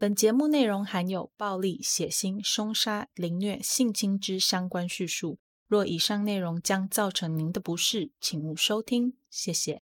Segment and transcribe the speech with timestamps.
[0.00, 5.38] 本节目内容含有暴力、血腥、凶杀、凌虐、性侵之相关叙述。
[5.66, 9.14] 若以上内容将造成您的不适，请勿收听。
[9.28, 9.82] 谢谢。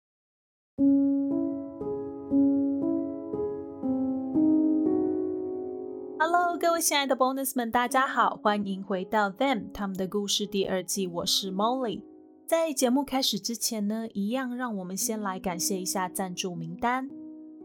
[6.18, 11.07] Hello，各位亲爱的 Bonus 们，大家好，欢迎回到 Them 他们的故事第二季。
[11.07, 12.02] 我是 Molly。
[12.47, 17.09] 在节目开始之前呢，一样让我们先来感谢一下赞助名单。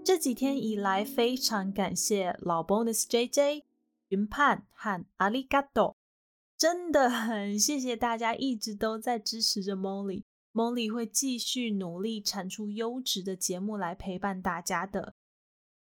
[0.03, 3.65] 这几天以来，非常感谢老 bonus J J、
[4.09, 5.97] 云盼和阿里嘎多，
[6.57, 10.25] 真的很谢谢大家一直都在支持着 Molly。
[10.53, 15.15] Molly 会继续努力产出优质的节目来陪伴大家的，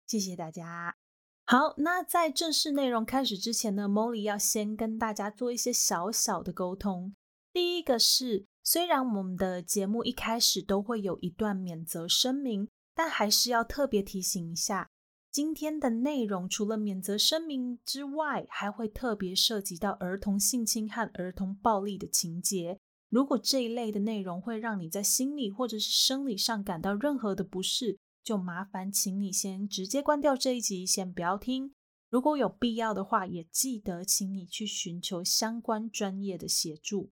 [0.06, 0.98] 谢谢大家。
[1.46, 7.16] 好，那在正式内容开始之前呢，Molly 要先跟大家做一些小小的沟通。
[7.54, 12.68] 第一个是，虽然我们的节目一开始都会有一段免责声明。
[13.00, 14.90] 但还是要特别提醒一下，
[15.32, 22.78] 今天的内容除了免责声明之外，还会特别涉及到儿童性侵和儿童暴力的情节。
[23.08, 31.74] 如果这一类的内容会让你在心理或者是生理上感到任何的不适，就麻烦请你先直接关掉这一集，先不要听。
[32.10, 37.12] 如果有必要的话，也记得请你去寻求相关专业的协助。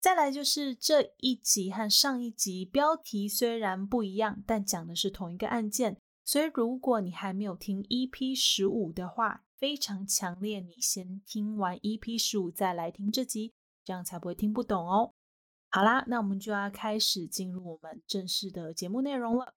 [0.00, 6.00] 再来就是这一集和上一集标题虽然不一样，但讲的是同一个案件。
[6.24, 13.54] 所以如果你还没有听 EP 十五的话，非常强烈你先听完 EP 十五再来听这集，
[13.84, 15.14] 这样才不会听不懂哦。
[15.70, 19.54] 好啦，那我们就要开始进入我们正式的节目内容了。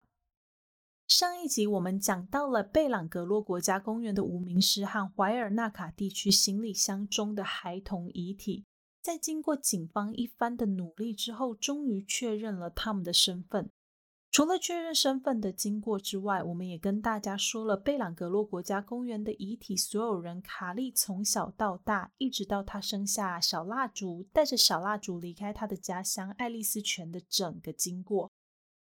[1.07, 8.65] 上一集我们讲到了贝朗格洛国家公园的无名尸和怀尔纳卡地区行李箱中的孩童遗体。
[9.01, 13.69] 在经过警方一番的努力之后，终于确认了他们的身份。
[14.29, 28.31] 除了确认身份的经过之外，我们也跟大家说了贝朗格洛国家公园的遗体所有人卡利从小到大，一直到他生下小蜡烛，带着小蜡烛离开他的家乡爱丽丝泉的整个经过。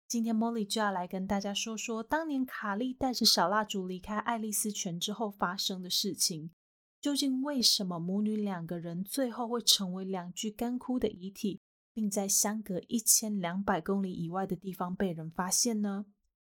[0.09, 6.53] 今天茉莉就要来跟大家说说当年卡利带着小蜡烛离开爱丽丝泉之后发生的事情。
[7.07, 11.61] 究竟为什么母女两个人最后会成为两具干枯的遗体，
[11.95, 16.07] 并在相隔一千两百公里以外的地方被人发现呢？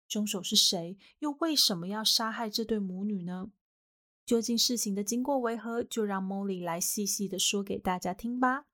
[0.09, 0.99] 凶手是谁？
[1.21, 3.53] 又为什么要杀害这对母女呢？
[4.27, 5.84] 究竟事情的经过为何？
[5.84, 8.65] 就让 Molly 来细细的说给大家听吧。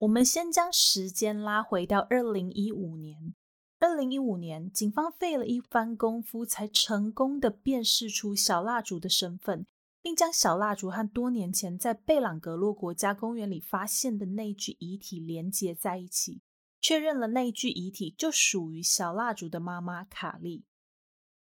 [0.00, 3.34] 我们先将时间拉回到二零一五年。
[3.78, 9.66] 二零一五年，警方费了一番功夫，才成功的辨识出小蜡烛的身份。
[10.06, 16.42] 并将小蜡烛和多年前在贝朗格洛国家公园里发现的那具遗体连接在一起，
[16.80, 20.64] 确认了那具遗体就属于小蜡烛的妈妈卡莉。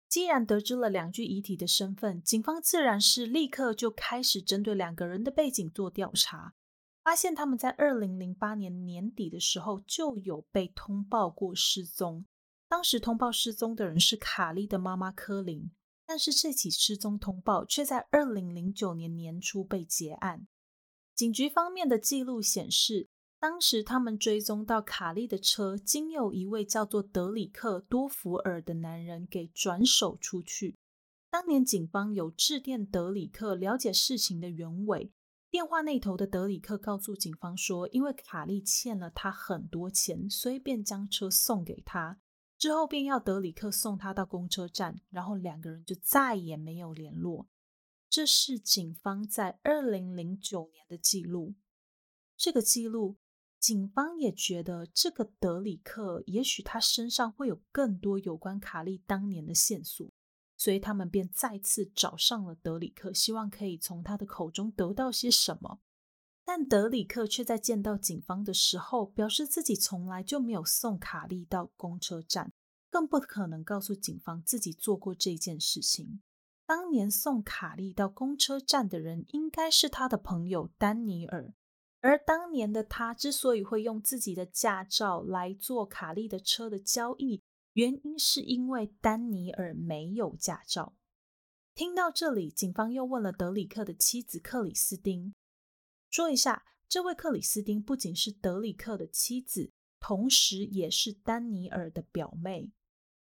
[0.09, 6.55] 既然得知了两具遗体的身份，警方自然是立刻就开始针对两个人的背景做调查，
[7.03, 12.25] 发现他们在二零零八年年底的时候就有被通报过失踪。
[12.67, 15.69] 当时通报失踪的人是卡莉的妈妈科林。
[16.05, 20.47] 但是这起失踪通报却在二零零九年年初被结案。
[21.15, 30.75] 警局方面的记录显示，当时他们追踪到卡利的车经有一位叫做德里克多福尔的男人给转手出去。
[31.29, 35.11] 当年警方有致电德里克了解事情的原委，
[35.49, 42.19] 电话那头的德里克告诉警方说，因为卡利欠了他很多钱，所以便将车送给他。
[42.57, 47.47] 之后便要德里克送他到公车站，然后两个人就再也没有联络。
[48.09, 51.55] 这是警方在二零零九年的记录。
[52.37, 53.17] 这个记录，
[53.59, 60.09] 警方也觉得这个德里克也许他身上会有更多有关卡利当年的线索，
[60.55, 65.81] 所以他们便再次找上了德里克，希望可以从他的口中得到些什么。
[66.45, 72.53] 但德里克却在见到警方的时候，表示自己从来就没有送卡利到公车站，
[72.91, 76.21] 更不可能告诉警方自己做过这件事情。
[76.67, 81.53] 当年送卡利到公车站的人应该是他的朋友丹尼尔，
[82.01, 87.41] 而当年的他之所以会用自己的驾照来做卡利的车的交易，
[87.73, 90.93] 原因是因为丹尼尔没有驾照。
[91.73, 95.33] 听到这里，警方又问了德里克的妻子克里斯汀。
[96.15, 102.71] 说一下，这位克里斯汀不仅是德里克的妻子，同时也是丹尼尔的表妹。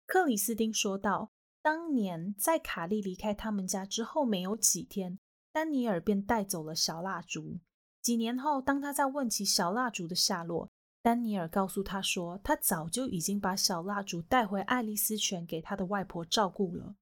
[0.07, 1.31] 克里斯汀说道
[1.61, 5.19] ：“当年在卡利离开他们家之后没有几天，
[5.51, 7.59] 丹尼尔便带走了小蜡烛。
[8.01, 10.71] 几年后，当他在问起小蜡烛的下落，
[11.03, 16.95] 丹尼尔告诉他说，他早就已经把小蜡烛带回爱丽丝泉给他的外婆照顾了。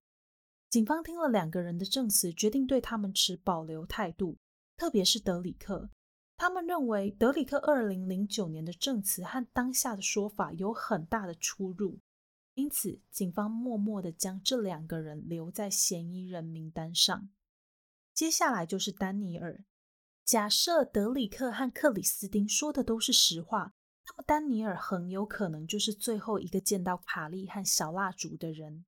[0.69, 4.37] 警方听了两个人的证词，决定对他们持保留态度，
[4.77, 5.89] 特别是德里克。
[6.37, 11.99] 他们认为德里克二零零九年的证词和当下的说法有很大的出入，
[12.53, 17.27] 因此警方默默的将这两个人留在嫌疑人名单上。
[18.13, 19.65] 接下来就是丹尼尔。
[20.23, 23.73] 假设德里克和克里斯汀说的都是实话，
[24.05, 28.85] 那么丹尼尔很有可能就是最后一个见到卡利和小蜡烛的人。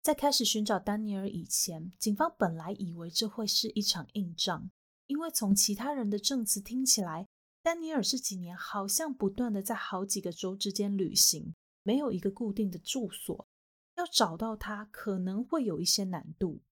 [0.00, 4.70] 在开始寻找丹尼尔以前，警方本来以为这会是一场硬仗，
[5.12, 7.28] 因为从其他人的证词听起来，
[7.62, 13.46] 丹尼尔这几年好像不断的在好几个州之间旅行，没有一个固定的住所，
[13.98, 16.62] 要找到他可能会有一些难度。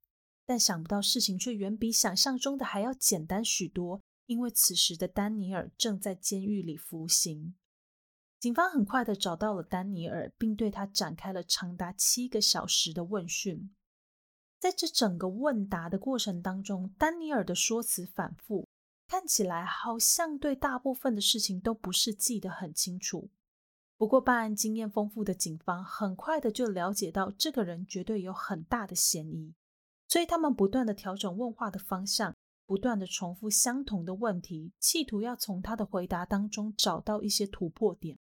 [0.46, 7.54] 但想不到事情却远比想象中的还要简单许多，因为此时的丹尼尔正在监狱里服刑。
[8.38, 13.70] 警方很快的找到了丹尼尔，并对他展开了长达七个小时的问讯。
[14.60, 18.68] 在这整个问答的过程当中，丹尼尔的说辞反复，
[19.08, 23.30] 看起来好像对大部分的事情都不是记得很清楚。
[23.96, 29.54] 不过，办案经验丰富的警方很快的就了解到，这个人绝对有很大的嫌疑。
[30.06, 32.34] 所以他们不断的调整问话的方向，
[32.66, 38.18] 不断的重复相同的问题，企图要从他的回答当中找到一些突破点。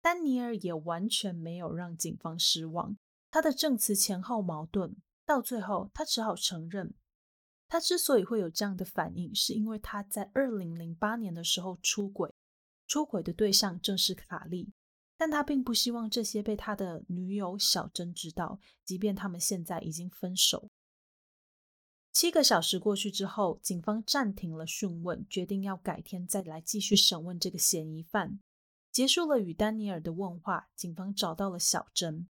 [0.00, 2.96] 丹尼尔也完全没有让警方失望，
[3.30, 6.94] 他的证词前后矛盾，到最后他只好承认，
[7.68, 12.32] 他之所以会有这样的反应，是因为他在二零零八年的时候出轨，
[12.86, 14.72] 出轨的对象正是卡利。
[15.16, 20.68] 但他并不希望这些被他的女友小珍知道，即便他们现在已经分手。
[22.12, 28.40] 七个小时过去之后，警方暂停了讯问，决定要改天再来继续审问这个嫌疑犯。
[28.90, 32.28] 结束了与丹尼尔的问话，警方找到了小珍。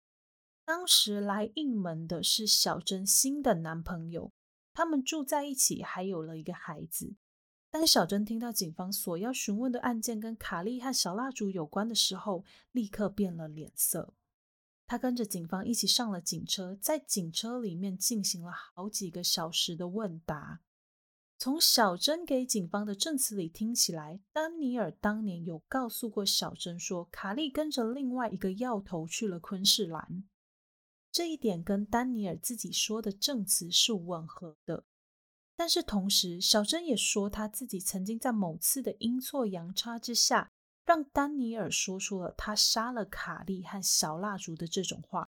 [0.72, 4.32] 当时来应门的是小珍新的男朋友，
[4.72, 7.14] 他们住在一起，还有了一个孩子。
[7.70, 14.14] 当小珍听到警方所要询问的案件跟卡利和小蜡烛有关的时候，立刻变了脸色。
[14.88, 20.62] 他跟着警方一起上了警车，在警车里面进行了好几个小时的问答。
[21.38, 30.24] 从小珍给警方的证词里听起来，丹尼尔当年有告诉过小珍说，卡利跟着另外一个药头去了昆士兰。
[31.12, 34.86] 这一点跟丹尼尔自己说的证词是吻合的。
[35.56, 40.50] 但是同时，小珍也说，他自己曾经在某次的阴错阳差之下，
[40.86, 45.30] 让丹尼尔说出了他杀了卡利和小蜡烛的这种话。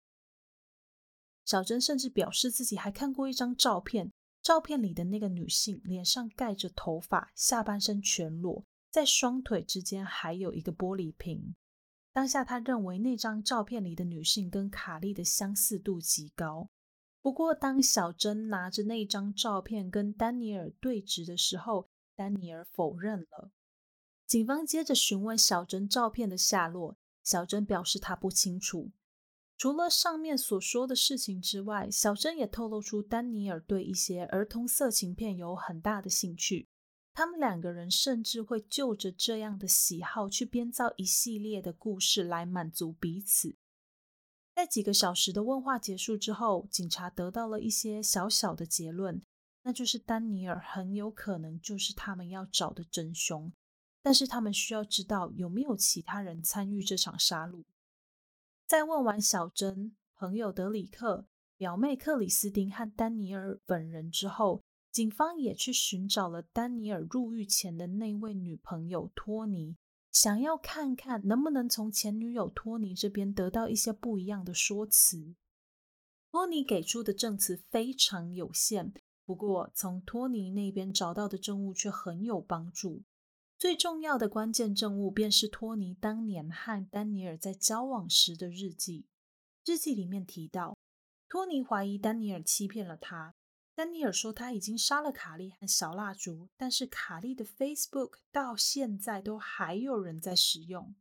[1.44, 4.10] 小珍甚至表示自己还看过一张照片，
[4.40, 11.54] 照片里的那个女性脸上盖着头发，下半身全裸，在双腿之间还有一个玻璃瓶。
[12.14, 16.70] 当下他认为那张照片里的女性跟卡利的相似度极高。
[17.20, 23.50] 不过，当小珍拿着那张照片跟丹尼尔对质的时候，丹尼尔否认了。
[24.28, 28.92] 警方接着询问小珍照片的下落，小珍表示她不清楚。
[29.56, 36.68] 除了上面所说的事情之外，小珍也透露出丹尼尔对一些儿童色情片有很大的兴趣。
[37.14, 43.56] 他们两个人甚至会就着这样的喜好去编造一系列的故事来满足彼此。
[44.52, 49.22] 在几个小时的问话结束之后，警察得到了一些小小的结论，
[49.62, 53.52] 那就是丹尼尔很有可能就是他们要找的真凶，
[54.02, 57.64] 但是他们需要知道有没有其他人参与这场杀戮。
[58.66, 64.62] 在问完小珍、朋友德里克、表妹克里斯汀和丹尼尔本人之后，
[64.94, 69.76] 警方也去寻找了丹尼尔入狱前的那位女朋友托尼。
[70.12, 75.34] 想要看看能不能从前女友托尼这边得到一些不一样的说辞。
[76.30, 83.02] 托尼给出的证词非常有限，不过从托尼那边找到的证物却很有帮助。
[83.58, 89.06] 最重要的关键证物便是托尼当年和丹尼尔在交往时的日记。
[89.64, 90.76] 日记里面提到，
[91.28, 93.34] 托尼怀疑丹尼尔欺骗了他。
[93.76, 100.94] 丹尼尔说他已经杀了卡利和小蜡烛，但是卡利的 Facebook 到现在都还有人在使用。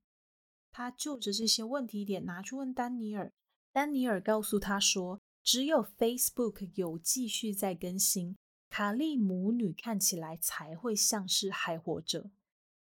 [0.72, 3.32] 他就着这些问题点拿出问丹尼尔，
[3.72, 8.36] 丹尼尔告诉他说，只有 Facebook 有继续在更新，
[8.72, 12.32] 卡利母女看起来才会像是还活着。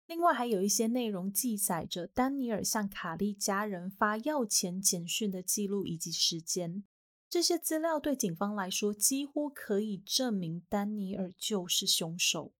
[0.05, 6.83] 另外还有一些内容记载着丹尼尔向卡利家人发要钱简讯的记录以及时间。
[7.31, 12.51] 这些资料对警方来说几乎可以证明丹尼尔就是凶手。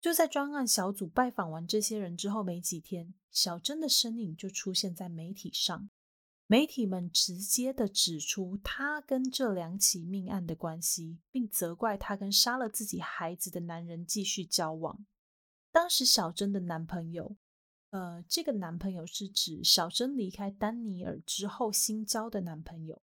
[0.00, 5.90] 就在专案小组拜访完这些人之后没几天，小珍的身影就出现在媒体上。
[6.46, 15.04] 媒体们直接的指出他跟这两起命案的关系，并责怪他跟杀了自己孩子的男人继续交往。
[15.72, 17.36] 当时小珍的男朋友，
[17.90, 23.02] 呃，这个男朋友是指小珍离开丹尼尔之后新交的男朋友。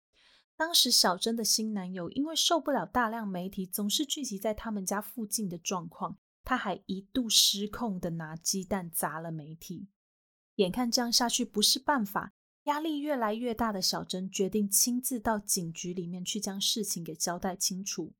[0.56, 9.88] 当时小珍的新男友因为受不了大量媒体总是聚集在他们家附近的状况，他还一度失控的拿鸡蛋砸了媒体。
[10.54, 12.32] 眼看这样下去不是办法。
[12.64, 18.12] 压力越来越大的小珍决定亲自到警局里面去将事情给交代清楚。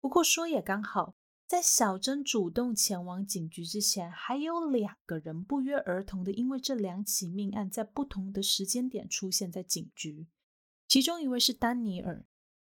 [0.00, 1.14] 不过说也刚好，
[1.46, 10.26] 在小珍主动前往警局之前，还有两个人不约而同的因为这两起命案在不同的时间点出现在警局。
[10.92, 12.26] 其中一位是丹尼尔，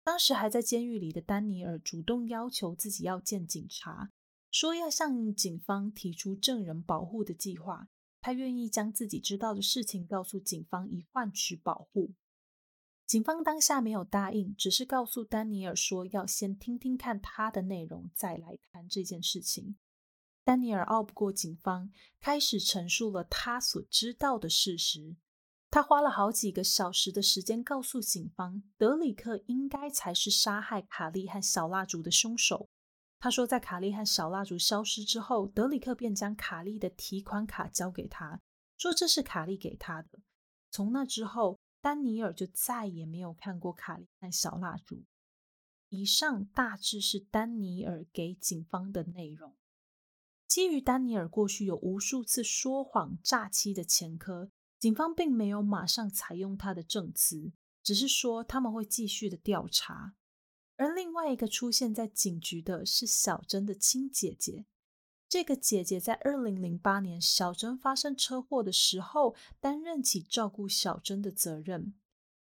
[0.04, 4.12] 当时还在监狱里的丹尼尔主动要求自己要见警察，
[4.52, 7.88] 说要向警方提出证人保护的计划。
[8.22, 12.14] 他愿意将自己知道的事情告诉警方，以换取保护。
[13.08, 19.76] 警方当下没有答应，只是告诉丹尼尔说要先听听看他的内容，再来谈这件事情。
[20.44, 21.90] 丹尼尔拗不过警方，
[22.20, 25.16] 开始陈述了他所知道的事实。
[25.74, 32.70] 他花了好几个小时的时间告诉警方，德里克应该才是杀害卡利和小蜡烛的凶手。
[33.18, 38.40] 他说，在卡利和小蜡烛消失之后，德里克便将卡利的提款卡交给他，
[38.78, 40.20] 说这是卡利给他的。
[40.70, 45.02] 从那之后，丹尼尔就再也没有看过卡利和小蜡烛。
[45.90, 49.56] 以上大致是丹尼尔给警方的内容。
[50.48, 54.52] 基于丹尼尔过去有无数次说谎诈欺的前科，
[54.84, 60.16] 警方并没有马上采用他的证词，只是说他们会继续的调查。
[60.76, 64.66] 而另外一个出现在警局的是小珍的亲姐姐。
[65.30, 71.94] 这个姐姐在二零零八年小珍发生车祸的时候，担任起照顾小珍的责任。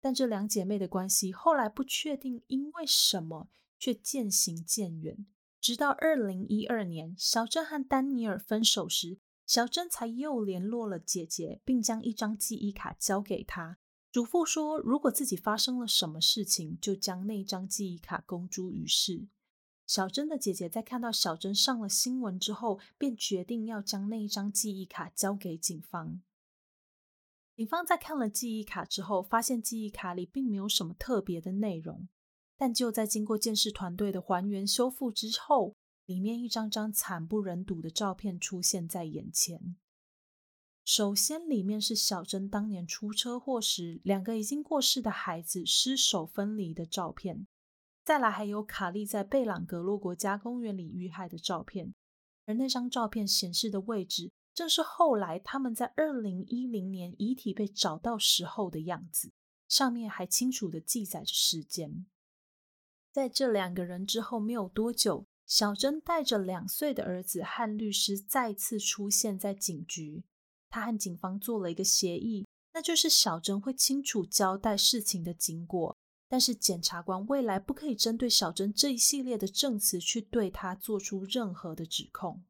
[0.01, 5.27] 但这两姐妹的关系后来不确定，因为什么却渐行渐远。
[5.61, 9.19] 直到二零一二年，小珍和丹尼尔分手时，
[9.53, 13.77] 小珍才又联络了姐姐，并将一张记忆卡交给她。
[14.11, 19.29] 嘱咐说，如果自己发生了什么事情，就将那张记忆卡公诸于世。
[19.87, 26.23] 小珍的姐姐在看到小珍上了新闻之后，便决定要将那一张记忆卡交给警方。
[27.55, 32.09] 警方在看了记忆卡之后，发现记忆卡里并没有什么特别的内容，
[32.57, 35.77] 但就在经过监视团队的还原修复之后，
[36.13, 39.77] 里面一张张惨不忍睹的照片出现在眼前。
[40.85, 47.47] 首先，里面是小珍当年出车祸时，两个已经过世的孩子失手分离的照片。
[48.05, 51.95] 再来，还有卡莉在贝朗格洛国家公园里遇害的照片。
[52.45, 59.33] 而那张照片显示的位置，正是后来他们在二零一零年遗体被找到时候的样子。
[59.67, 62.05] 上面还清楚的记载着时间。
[63.11, 70.25] 在这两个人之后没有多久，小珍带着两岁的儿子和律师再次出现在警局。
[70.71, 75.95] 他和警方做了一个协议，那就是小珍会清楚交代事情的经过，
[76.27, 82.43] 但是检察官未来不可以针对小珍这一系列的证词去对他做出任何的指控。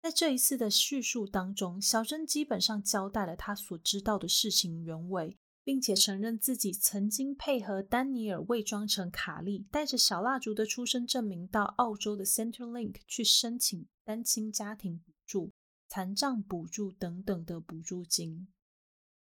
[0.00, 5.36] 在这一次的叙述当中，小珍基本上交代了他所知道的事情原委，
[5.66, 15.50] 并且承认自己曾经配合丹尼尔伪装成卡利，带着小蜡烛的出生证明到澳洲的 Centrelink 去申请单亲家庭补助。
[15.88, 18.46] 残障补助等等的补助金。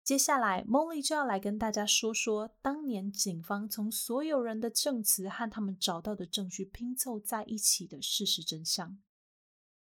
[0.03, 8.99] 接下来，Molly 就要来跟大家说说当年警方从所有人的证词和他们找到的证据拼凑在一起的事实真相。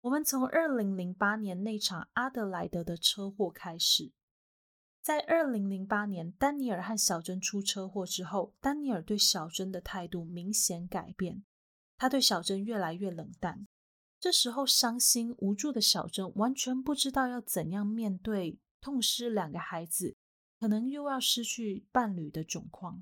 [0.01, 4.11] 我们从二零零八年那场阿德莱德的车祸开始。
[5.09, 11.43] 在二零零八年，丹尼尔和小珍出车祸之后，丹尼尔对小珍的态度明显改变，
[11.97, 13.67] 他对小珍越来越冷淡。
[14.19, 20.15] 这时候，伤心无助的小珍完全不知道要怎样面对痛失两个孩子，
[20.59, 23.01] 可能又要失去伴侣的窘况。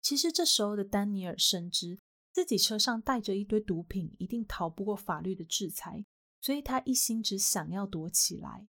[0.00, 1.98] 其实，这时候的丹尼尔深知
[2.32, 6.06] 自己车上带着一堆毒品，一定逃不过法律的制裁，
[6.40, 8.66] 所以他一心只想要躲起来。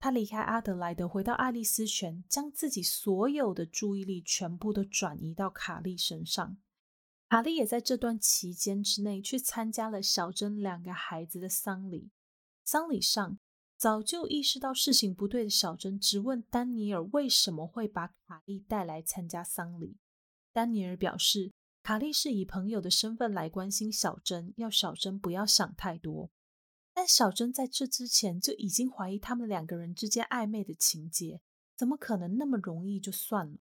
[0.00, 6.56] 他离开阿德莱德，回到爱丽丝泉，将自己所有的注意力全部都转移到卡莉身上。
[7.28, 12.10] 卡莉也在这段期间之内去参加了小珍两个孩子的丧礼。
[12.64, 13.38] 丧礼上，
[13.76, 19.96] 早就意识到事情不对的小珍直问丹尼尔为什么会把卡莉带来参加丧礼。
[20.52, 21.52] 丹尼尔表示，
[21.82, 26.30] 卡莉是以朋友的身份来关心小珍，要小珍不要想太多。
[26.98, 31.40] 但小珍在这之前就已经怀疑他们两个人之间暧昧的情节，
[31.76, 33.58] 怎么可能那么容易就算了？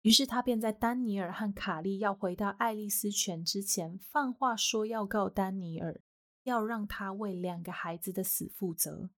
[0.00, 6.00] 于是他便在丹尼尔和卡莉要回到爱丽丝泉之前，放话说要告丹尼尔，
[6.44, 9.10] 要让他为两个孩子的死负责。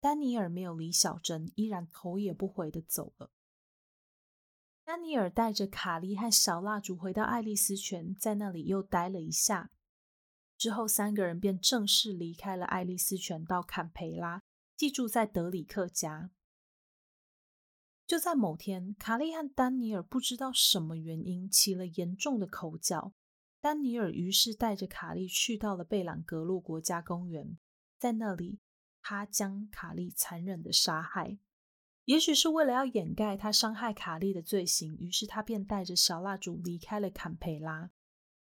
[0.00, 3.30] 丹尼尔没有理小珍，依然头也不回的走了。
[4.82, 9.70] 丹尼尔带着卡莉和小蜡烛回到爱丽丝泉，在那里又待了一下。
[10.62, 14.44] 之后，三个人便正式离开了爱丽丝泉，到坎培拉，
[14.76, 16.30] 寄住在德里克家。
[18.06, 23.12] 就在某天，卡利和丹尼尔不知道什么原因起了严重的口角。
[23.60, 27.58] 丹尼尔于是带着卡利去到了贝朗格洛国家公园，
[27.98, 28.60] 在那里，
[29.00, 31.40] 他将卡利残忍的杀害。
[32.04, 37.90] 也许是为了要掩盖他伤害卡利的罪行，于是他便带着小蜡烛离开了坎培拉。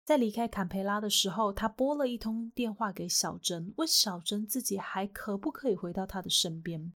[0.09, 6.95] 在离开坎培拉的时候，他拨了一通电话给小珍，问小珍自己还可不可以回到他的身边。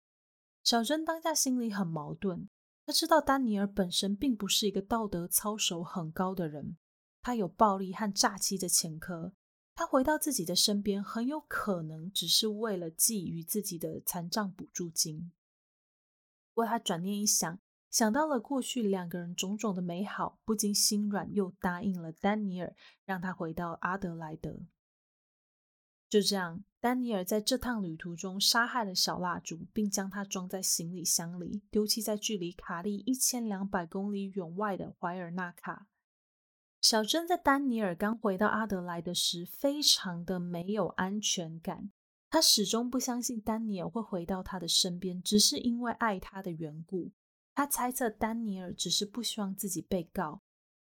[0.63, 2.48] 小珍当下心里很矛盾，
[2.86, 6.77] 他知道丹尼尔本身并不是一个道德操守很高的人，
[7.22, 9.34] 他有暴力和诈欺的前科。
[9.75, 15.34] 他回到自己的身边，很有可能只是为了觊觎自己的残障补助金。
[16.53, 17.60] 不过他转念一想，
[17.91, 22.74] 想到了过去两个人种种的美好，不禁心软，又答应了丹尼尔，
[23.05, 24.62] 让他回到阿德莱德。
[26.10, 26.63] 就这样。
[26.79, 35.88] 丹尼尔在这趟旅途中杀害了小蜡烛，并将它装在行李箱里，丢弃在距离卡利一千两百公里远外的怀尔纳卡。
[36.81, 41.91] 小珍在丹尼尔刚回到阿德莱德时，非常的没有安全感。
[42.31, 47.12] 他始终不相信丹尼尔会回到他的身边，只是因为爱他的缘故。
[47.53, 50.41] 他猜测丹尼尔只是不希望自己被告，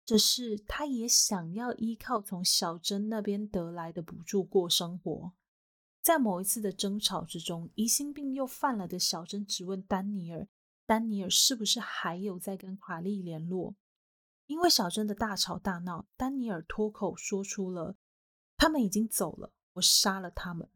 [0.06, 5.34] 只是他也想要依靠从小珍那边得来的补助过生活。
[6.02, 10.48] 在某一次的争吵之中，疑心病又犯了的小珍质问丹尼尔
[10.88, 13.76] ：“丹尼尔是不是还有在跟卡莉联络？”
[14.48, 17.96] 因为小珍的大吵大闹，丹尼尔脱口说出了
[18.58, 20.70] ：“他们已经走了，我杀了他们。”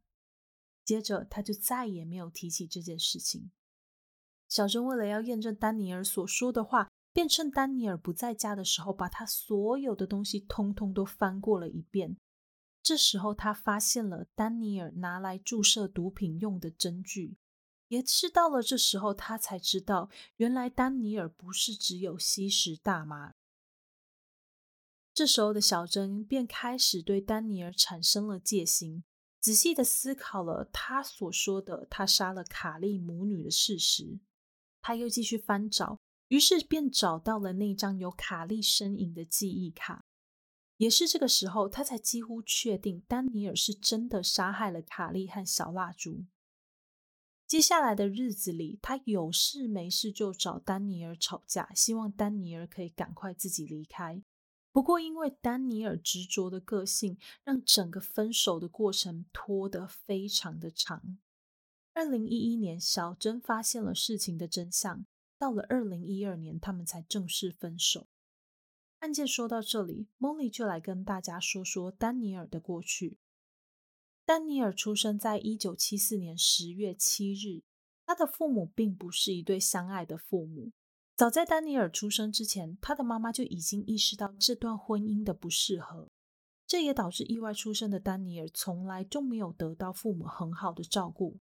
[0.86, 3.52] 接着他就再也没有提起这件事情。
[4.56, 12.16] 小珍为了要验证丹尼尔所说的话，便趁丹尼尔不在家的时候，把他所有的东西通通都翻过了一遍。
[12.82, 17.36] 这时候，他发现了丹尼尔拿来注射毒品用的针具，
[17.90, 23.34] 也是到了这时候，他才知道，原来丹尼尔不是只有吸食大麻。
[25.14, 29.04] 这时候的小珍便开始对丹尼尔产生了戒心，
[29.42, 34.22] 仔细的思考了他所说的他杀了卡利母女的事实。
[34.88, 40.06] 他又继续翻找，于是便找到了那张有卡利身影的记忆卡。
[40.78, 46.26] 也是这个时候，他才几乎确定丹尼尔是真的杀害了卡利和小蜡烛。
[47.48, 54.22] 接下来的日子里，他有事没事就找丹尼尔吵架，希望丹尼尔可以赶快自己离开。
[54.72, 61.18] 不过，因为丹尼尔执着的个性，让整个分手的过程拖得非常的长。
[61.96, 65.06] 二零一一年，小珍发现了事情的真相，
[65.40, 68.08] 到了二零一二年，他们才正式分手。
[69.00, 73.18] 案件说到这里，Molly 就来跟大家说说丹尼尔的过去。
[74.26, 77.64] 丹尼尔出生在一九七四年十月七日，
[78.06, 80.74] 他的父母并不是一对相爱的父母。
[81.16, 86.10] 早在丹尼尔出生之前，他的妈妈就已经意识到这段婚姻的不适合，
[86.68, 91.38] 这也导致意外出生的丹尼尔从来就没有得到父母很好的照顾。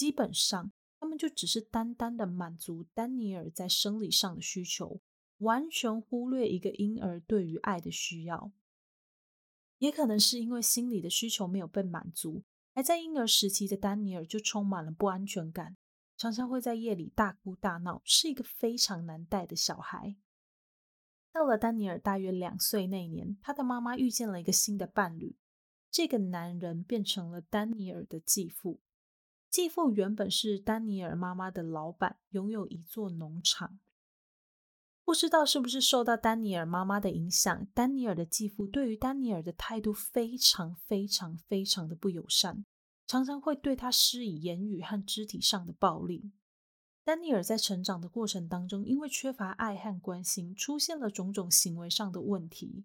[0.00, 5.02] 基本上，他们就只是单单的满足丹尼尔在生理上的需求。
[5.40, 8.50] 完全忽略一个婴儿对于爱的需要，
[9.76, 15.76] 也可能是因为心理的需求没有被满足，还在婴儿时期的丹尼尔就充满了不安全感，
[16.16, 20.16] 常常会在夜里大哭大闹，是一个非常难带的小孩。
[21.30, 25.36] 到了丹尼尔大约两岁那年，他的妈妈遇见了一个新的伴侣，
[25.90, 28.80] 这个男人变成了丹尼尔的继父。
[29.50, 33.80] 继父原本是丹尼尔妈妈的老板，拥有一座农场。
[35.04, 42.64] 不知道是不是受到丹尼尔妈妈的影响，丹尼尔的继父对于丹尼尔的态度非常非常非常的不友善，
[43.08, 46.30] 常常会对他施以言语和肢体上的暴力。
[47.02, 52.84] 丹尼尔在成长的过程当中，因为缺乏爱和关心，出现了种种行为上的问题。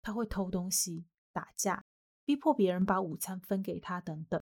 [0.00, 1.84] 他会偷东西、打架、
[2.24, 4.40] 逼迫别人把午餐分给他等等。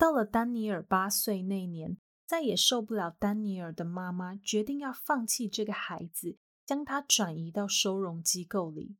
[0.00, 1.98] 到了丹尼尔八岁那年。
[2.26, 8.94] 再也受不了丹尼尔的妈妈，决定要放弃这个孩子，将他转移到收容机构里。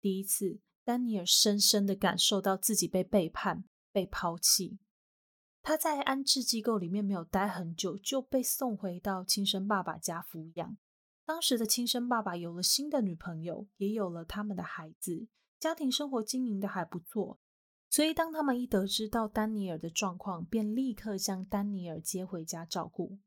[0.00, 4.78] 第一次，丹尼尔深深的感受到自己被背叛、被抛弃。
[5.60, 10.78] 他在安置机构里面没有待很久，就被送回到亲生爸爸家抚养。
[11.26, 15.28] 当时的亲生爸爸有了新的女朋友，也有了他们的孩子，
[15.60, 17.38] 家庭生活经营的还不错。
[17.90, 23.18] 所以，当他们一得知到丹尼尔的状况，便立刻将丹尼尔接回家照顾。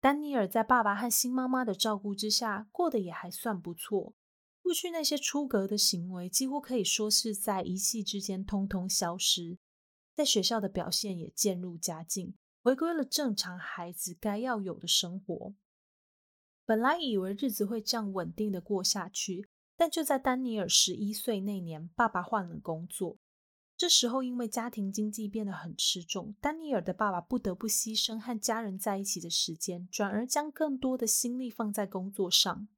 [0.00, 4.14] 丹尼尔在爸爸和新妈妈的照顾之下，过得也还算不错。
[4.62, 9.58] 过去那些出格的行为，几乎可以说是在一气之间通通消失。
[10.14, 15.54] 在学校的表现也渐入佳境，回归了正常孩子该要有的生活。
[16.64, 23.18] 本来以为日子会这样稳定的过下去，但就在丹尼尔十一岁那年，爸爸换了工作。
[23.80, 32.68] 这时候，因为家庭经济变得很吃重，丹尼尔的爸爸不得不牺牲和家人在一起的时间，转而将更多的心力放在工作上。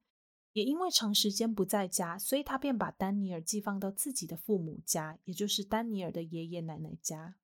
[0.53, 7.35] 也因为长时间不在家，所以他便把丹尼尔寄放到自己的父母家，也就是丹尼尔的爷爷奶奶家。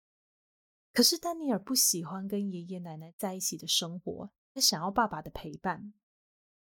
[0.92, 5.92] 可是丹尼尔不喜欢跟爷爷奶奶在一起的生活，他想要爸爸的陪伴。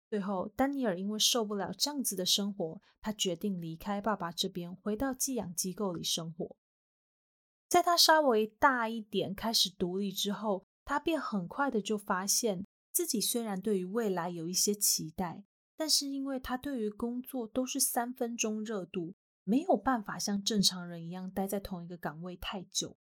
[0.08, 6.56] 最后，丹尼尔因为受不了这样子的生活，他决定离开爸爸这边，回到寄养机构里生活。
[7.68, 15.44] 在他稍微大一点，开始独立之后，他便很快的就发现自己虽然对于未来有一些期待。
[15.76, 22.96] 但是，因为他对于工作都是三分钟热度，没有办法像正常人一样待在同一个岗位太久。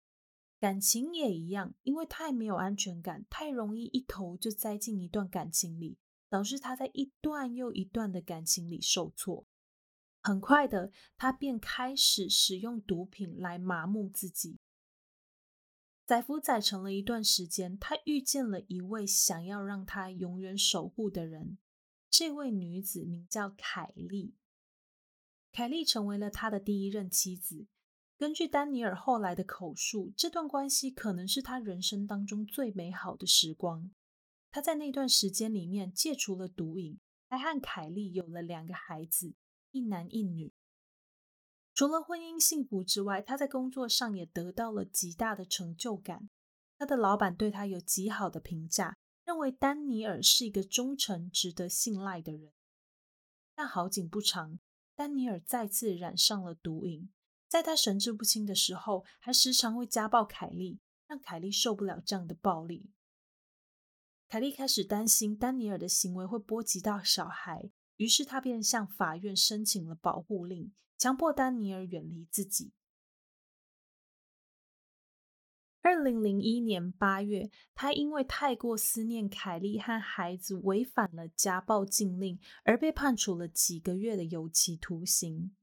[0.60, 5.98] 感情也一样，因为太没有安全感，太容易一头就栽进一段感情里，
[6.30, 9.44] 导致他在一段又一段的感情里受挫。
[10.28, 14.58] 很快的，他便开始使用毒品来麻木自己。
[16.04, 21.56] 载夫载成了一段时间，他遇见了一位想要让他永远守护的人。
[22.10, 24.34] 这位女子名叫凯莉，
[25.50, 27.66] 凯莉成为了他的第一任妻子。
[28.18, 33.90] 根据丹尼尔后来的口述，这段关系可能是他人生当中最美好的时光。
[34.50, 39.32] 他在那段时间里面戒除了毒瘾，还和凯莉有了两个孩子，
[39.78, 40.52] 一男一女。
[41.72, 46.28] 除了婚姻幸福之外，他在工作上也得到了极大的成就感。
[46.76, 48.96] 他的老板对他有极好的评价。
[49.24, 52.50] 认为丹尼尔是一个忠诚、值得信赖的人，
[53.54, 54.58] 但好景不长，
[54.96, 57.12] 丹尼尔再次染上了毒瘾。
[57.46, 62.90] 在他神志不清的时候，还时常会家暴凯莉，让凯莉受不了这样的暴力。
[64.28, 72.72] 凯莉开始担心丹尼尔的行为会波及到小孩，于是他便向法院申请了保护令，强迫丹尼尔远离自己。
[75.80, 85.56] 二零零一年八月，他因为太过思念凯莉和孩子，违反了家暴禁令，而被判处了几个月的有期徒刑。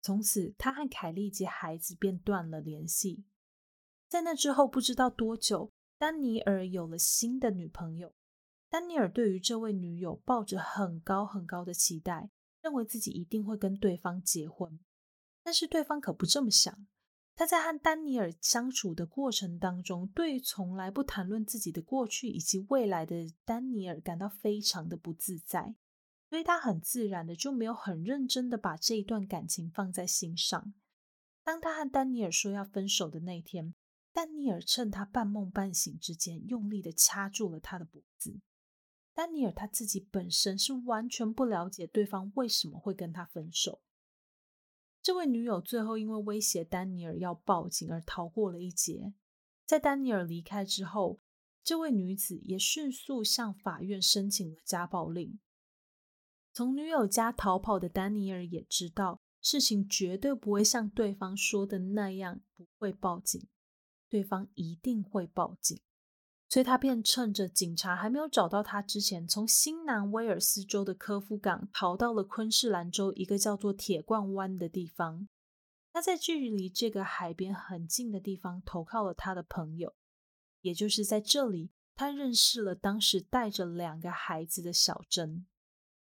[0.00, 3.24] 从此，他和凯莉及孩子便断了联系。
[4.08, 8.14] 在那之后，不知道多久，丹尼尔有了新的女朋友。
[8.74, 12.28] 丹尼尔对于这位女友抱着很高很高的期待，
[12.60, 14.80] 认为自己一定会跟对方结婚。
[15.44, 16.84] 但是对方可不这么想。
[17.36, 25.76] 他在和丹尼尔相处的过程当中，对从来不谈论自己的过去以及未来的丹尼尔感到非常的不自在，
[26.28, 30.74] 所以他很自然的就没有很认真的把这一段感情放在心上。
[31.44, 33.72] 当他和丹尼尔说要分手的那天，
[34.12, 38.40] 丹尼尔趁他半梦半醒之间，用力的掐住了他的脖子。
[39.14, 43.80] 丹尼尔他自己本身是完全不了解对方为什么会跟他分手。
[45.00, 49.14] 这位女友最后因为威胁丹尼尔要报警而逃过了一劫。
[49.64, 51.20] 在丹尼尔离开之后，
[51.62, 55.38] 这位女子也迅速向法院申请了家暴令。
[56.52, 63.46] 从女友家逃跑的丹尼尔也知道，事情绝对不会像对方说的那样不会报警，
[64.08, 65.80] 对方一定会报警。
[66.54, 75.26] 所以他便趁着警察还没有找到他之前，从新南威尔斯州的科夫港逃到了昆士兰州一个叫做铁罐湾的地方。
[75.92, 79.96] 他在距离这个海边很近的地方投靠了他的朋友，
[80.60, 85.44] 也就是在这里，他认识了当时带着两个孩子的小珍。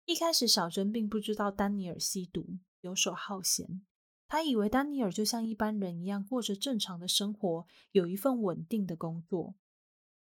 [0.05, 3.81] 一开始，小珍并不知道丹尼尔吸毒、游手好闲，
[4.29, 9.55] 他以为丹尼尔就像一般人一样过着正常的生活，有一份稳定的工作。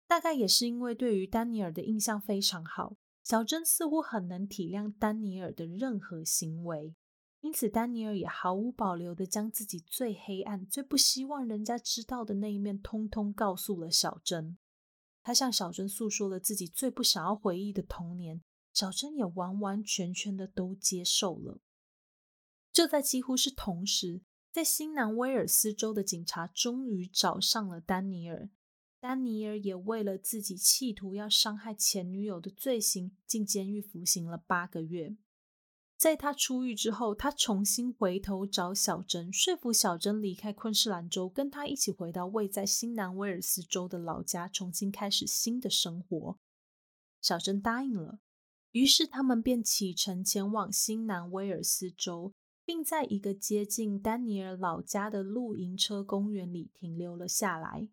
[0.06, 6.94] 大概也是因为对于丹尼尔的印象非常好，小珍似乎很能体谅丹尼尔的任何行为，
[7.40, 14.58] 因此丹尼尔也毫无保留的将自己最黑暗、最不希望人家知道的那一面通通告诉了小珍。
[15.22, 18.42] 他向小珍诉说了自己最不想要回忆的童年，
[18.74, 21.60] 小珍也完完全全的都接受了。
[22.70, 24.20] 就在几乎是同时，
[24.52, 28.50] 在新南威尔斯州的警察终于找上了丹尼尔。
[29.04, 35.14] 丹尼尔也为了自己企图要伤害前女友的罪行进监狱服刑了八个月。
[35.98, 46.38] 在他出狱之后，他重新回头找小珍，说服小珍离开昆士兰州，跟他一起回到位在新南威尔斯州的老家，重新开始新的生活。
[47.20, 48.20] 小珍答应了，
[48.72, 52.32] 于是他们便启程前往新南威尔斯州，
[52.64, 57.90] 并在一个接近丹尼尔老家的露营车公园里停留了下来。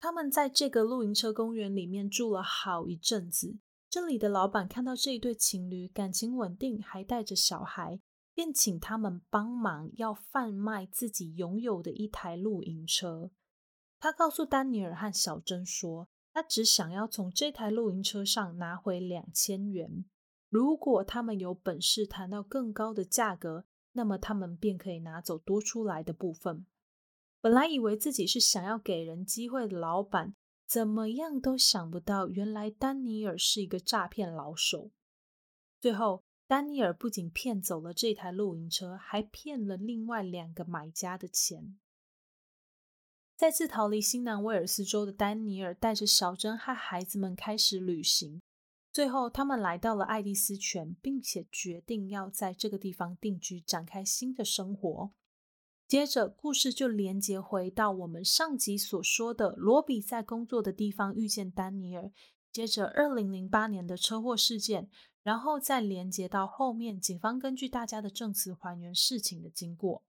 [0.00, 3.58] 他们在这个露营车公园里面住了好一阵子。
[3.90, 8.00] 这里的老板看到这一对情侣感情稳定，还带着小孩，
[8.34, 13.30] 便请他们帮忙，要贩卖自己拥有的一台露营车。
[13.98, 20.06] 他告诉丹尼尔和小珍说，他只想要从这台露营车上拿回两千元。
[20.48, 26.64] 如果他们有本事谈到更高的价格，那么他们便可以拿走多出来的部分。
[27.40, 30.34] 本来以为自己是想要给人机会的老板。
[30.66, 34.92] 怎么样都想不到，原来丹尼尔是一个诈骗老手。
[35.80, 41.76] 最后，丹尼尔不仅骗走了这台露营车，还骗了另外两个买家的钱。
[43.36, 48.40] 再次逃离新南威尔斯州的丹尼尔，带着小珍和孩子们开始旅行。
[48.92, 55.10] 最后，他们来到了爱丽丝泉，并且决定要在这个地方定居，展开新的生活。
[55.90, 62.12] 接着，故事就连接回到我们上集所说的罗比在工作的地方遇见丹尼尔，
[62.52, 64.88] 接着二零零八年的车祸事件，
[65.24, 70.04] 然后再连接到后面警方根据大家的证词还原事情的经过。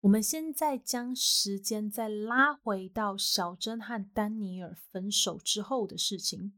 [0.00, 6.52] 我们现在将时间再拉回到小珍和丹尼尔分手之后的事情。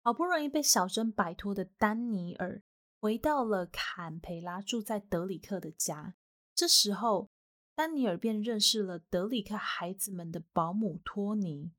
[0.00, 2.62] 好不容易被小珍摆脱的丹尼尔，
[3.00, 6.14] 回到了坎培拉住在德里克的家。
[6.56, 7.28] 这时候，
[7.74, 11.70] 丹尼尔便认识了德里克孩子们的保姆托尼。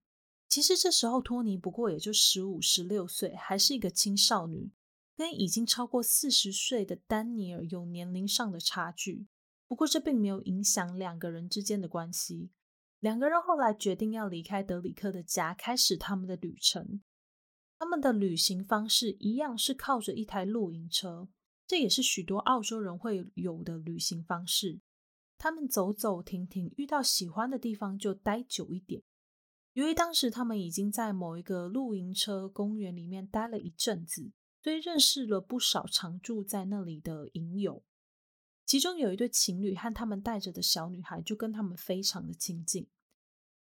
[0.47, 4.69] 其实这时候托尼不过也就十五、十六岁，还是一个青少女，
[5.15, 9.25] 跟已经超过四十岁的丹尼尔有年龄上的差距。
[9.67, 12.51] 不过这并没有影响两个人之间的关系。
[12.99, 17.01] 两个人后来决定要离开德里克的家，开始他们的旅程。
[17.79, 21.27] 他们的旅行方式一样是靠着一台露营车。
[21.67, 24.79] 这也是许多澳洲人会有的旅行方式。
[25.37, 29.03] 他们走走停停，遇到喜欢的地方就待久一点。
[29.73, 34.31] 由于当时他们已经在某一个露营车公园里面待了一阵子，
[34.63, 37.83] 所以认识了不少常住在那里的营友。
[38.65, 42.87] 其中有一对情侣和他们带着的小女孩就跟他们非常的亲近。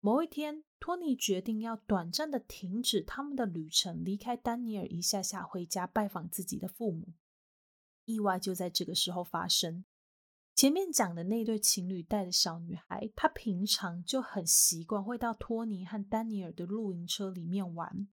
[0.01, 7.09] 某一天，托尼决定要短暂的停止他们的旅程，离开丹尼尔一下下，回家拜访自己的父母。
[8.07, 9.85] 意外就在这个时候发生。
[10.55, 18.09] 前面讲的那对情侣带的小女孩，她平常就很习惯会到托尼和丹尼尔的露营车里面玩。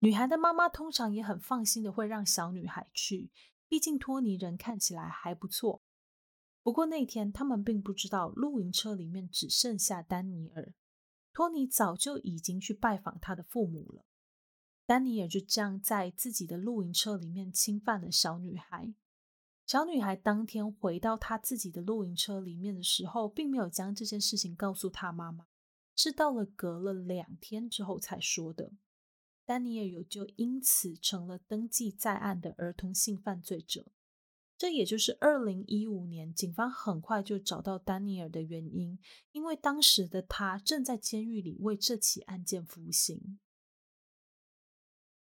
[0.00, 3.30] 女孩的妈妈通常也很放心的会让小女孩去，
[3.68, 5.82] 毕竟托尼人看起来还不错。
[6.62, 10.74] 不过那天他们并不知道，露营车里面只剩下丹尼尔，
[11.32, 14.04] 托尼早就已经去拜访他的父母了。
[14.84, 18.92] 丹尼尔就这样在自己的露营车里面侵犯了小女孩。
[19.68, 25.44] 小女孩当天回到她自己的露营车里面的时候，并没有将这件事情告诉她妈妈，
[25.94, 28.72] 是到了隔了两天之后才说的。
[29.44, 33.84] 丹尼尔有就因此成了登记在案的儿童性犯罪者。
[34.56, 38.98] 这也就是二零一五年警方很快就找到丹尼尔的原因，
[39.32, 43.38] 因为当时的他正在监狱里为这起案件服刑。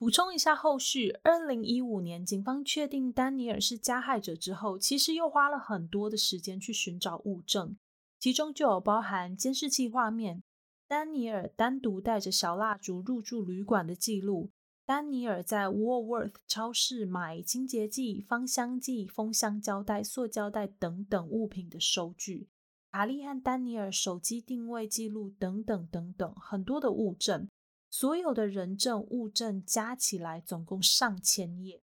[0.03, 7.77] 补充一下后续，二零一五年警方确定丹尼尔是加害者之后，其实又花了很多的时间去寻找物证，
[8.19, 10.43] 其中就有包含监视器画面、
[10.89, 14.51] 丹尼尔单独带着小蜡烛入住旅馆的记录、
[14.85, 22.49] 丹尼尔在 Woolworth 超市买清洁剂、芳香剂、封箱胶带、塑胶袋等等物品的收据、
[22.91, 27.47] 卡利和丹尼尔手机定位记录等等等等很多的物证。
[27.93, 31.83] 所有的人证物证加起来总共上千页。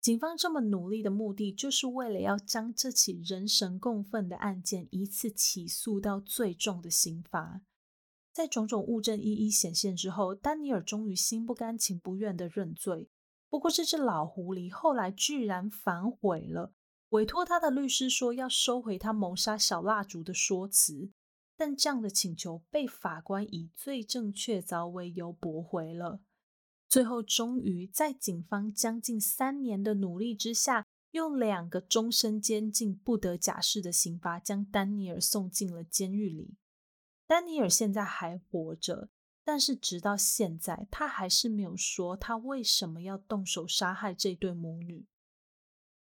[0.00, 7.60] 警方这么努力的目的，就是为了要将这起人神共愤的案件一次起诉到最重的刑罚。
[8.32, 13.10] 在种种物证一一显现之后，丹尼尔终于心不甘情不愿的认罪。
[13.50, 16.72] 不过，这只老狐狸后来居然反悔了，
[17.10, 21.10] 委托他的律师说要收回他谋杀小蜡烛的说辞。
[21.56, 26.20] 但这样的请求被法官以罪证确凿为由驳回了。
[26.88, 36.54] 最后，终于在警方将近三年的努力之下，用两个终身监禁不得假释的刑罚，将丹尼尔送进了监狱里。
[37.26, 39.08] 丹尼尔现在还活着，
[39.42, 45.06] 但是直到现在，他还是没有说他为什么要动手杀害这对母女。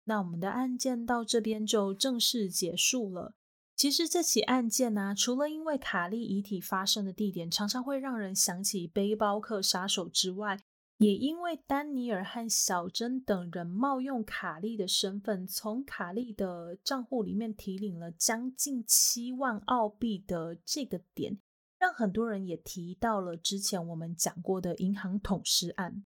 [0.05, 3.35] 那我们的案件到这边就正式结束了。
[3.81, 10.61] 其实这起案件呢，除了因为卡利遗体发生的地点常常会让人想起背包客杀手之外，
[10.99, 21.39] 也因为丹尼尔和小珍等人冒用卡利的身份，从卡利的账户里面提领了将近七万澳币的这个点。
[21.79, 26.05] 让很多人也提到了之前我们讲过的银行捅尸案。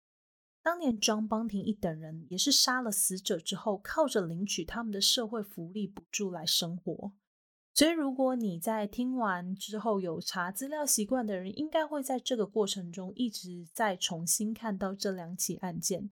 [0.62, 7.12] 当年庄邦廷一等人也是杀了死者之后，靠着领取他们的社会福利补助来生活。
[7.78, 16.10] 所以，如果你在听完之后有查资料习惯的人，应该会在这个过程中一直在重新看到这两起案件。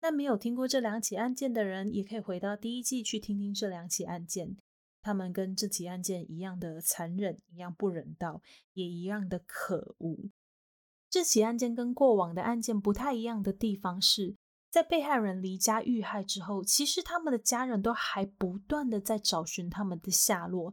[0.00, 4.56] 那没有听过这两起案件的人，也可以回到第一季去听听这两起案件。
[5.02, 8.40] 他们跟这起案件一样的残忍，一样不人道，
[8.74, 10.30] 也一样的可恶。
[11.10, 14.36] 这起案件跟过往的案件不太一样的地方是，
[14.70, 20.72] 在被害人离家遇害之后，其实他们的家人都还不断的在找寻他们的下落。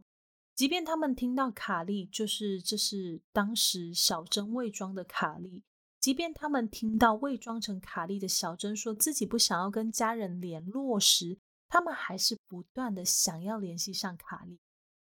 [0.60, 5.62] 即便他们听到卡利，就是这是当时小珍伪装的卡利，
[5.98, 14.58] 即便他们听到伪装成卡利的小珍说自己不想要跟家人联络时，他们还是不断的想要联系上卡利，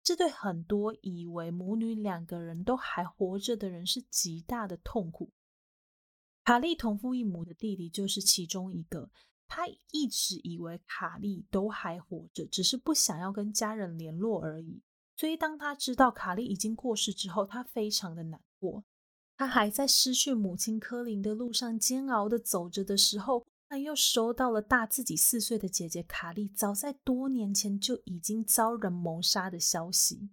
[0.04, 5.32] 这对很多以为母女两个人都还活着的人是极大的痛苦。
[6.44, 9.10] 卡利同父异母的弟弟就是其中一个，
[9.48, 14.80] 他一直以为卡利都还活着，只是不想要跟家人联络而已。
[15.22, 18.84] 所以当他知道卡利已经过世之后，他非常的难过。
[19.38, 23.46] 他还在失去母亲科林的路上煎熬的走着的时候。
[23.70, 30.30] 他又收到了大自己四岁的姐姐卡莉早在多年前就已经遭人谋杀的消息。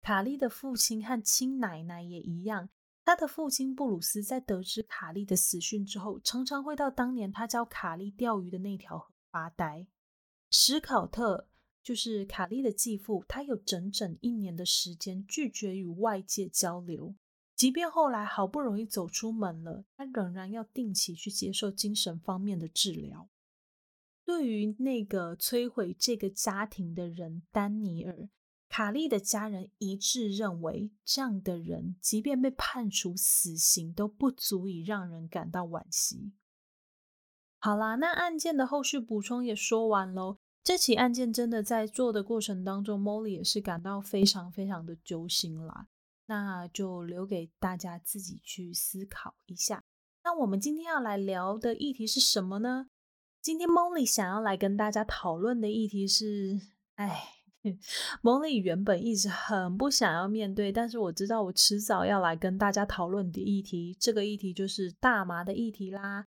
[0.00, 2.70] 卡莉的父亲和亲奶奶也一样，
[3.04, 9.86] 他的父亲布鲁斯在得知卡莉的死讯之后，常常会到当年他教卡莉钓鱼的那条河发呆。
[10.50, 11.49] 史考特
[11.82, 17.14] 就是卡莉的继父，他有整整一年的时间拒绝与外界交流。
[17.56, 23.28] 即便后来好不容易走出门了，他仍然要定期去接受精神方面的治疗。
[24.24, 28.28] 对于那个摧毁这个家庭的人，丹尼尔，
[28.68, 36.32] 卡利的家人一致认为，这样的人即便被判处死刑，都不足以让人感到惋惜。
[37.58, 40.38] 好啦，那案件的后续补充也说完喽。
[40.62, 45.88] 这起案件真的在做的过程当中，Molly 也是感到非常非常的揪心啦。
[46.26, 49.82] 那就留给大家自己去思考一下。
[50.22, 52.86] 那我们今天要来聊的议题是什么呢？
[53.42, 56.60] 今天 Molly 想要来跟大家讨论的议题是，
[56.94, 57.24] 哎
[58.22, 66.26] ，Molly 原本一直很不想要面对，但是我知道我迟早要来跟大家讨论的议题，这个议题就是大麻的议题啦。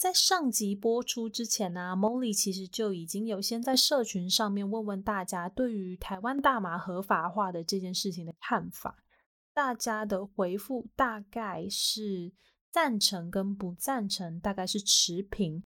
[0.00, 9.04] 在上集播出之前呢，Molly 其实就已经有先在社群上面问问大家对于台湾大麻合法化的这件事情的看法。
[9.52, 12.32] 大家的回复大概是
[12.70, 15.62] 赞成跟不赞成，大概是持平，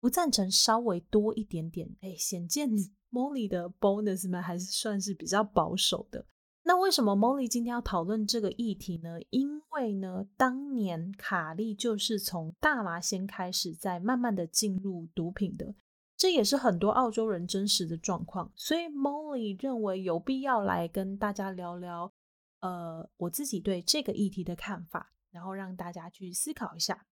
[0.00, 1.86] 不赞成稍微多一点点。
[2.00, 2.70] 哎，显见
[3.10, 6.24] Molly 的 bonus 们还是算是比较保守的。
[6.68, 9.20] 那为什么 Molly 今天要讨论这个议题呢？
[9.30, 15.76] 因为呢，当年卡利就是从大麻先开始，在慢慢的进入毒品的，
[16.16, 18.50] 这也是很多澳洲人真实的状况。
[18.56, 22.12] 所以 Molly 认为有必要来跟大家聊聊。
[22.58, 27.06] 呃，我自己对这个议题的看法，然后让大家去思考一下。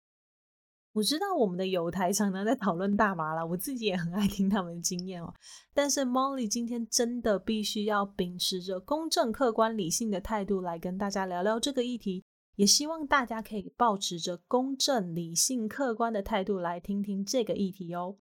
[0.94, 5.34] 我知道我们的友台常常在讨论大麻了，我自己也很爱听他们的经验哦。
[5.74, 12.24] 但是 Molly 今天真的必须要秉持着公正、客观、理性的态度来跟大家聊聊这个议题，
[12.58, 18.18] 也希望大家可以保持着公正、理性、客观的态度来听听这个议题哦。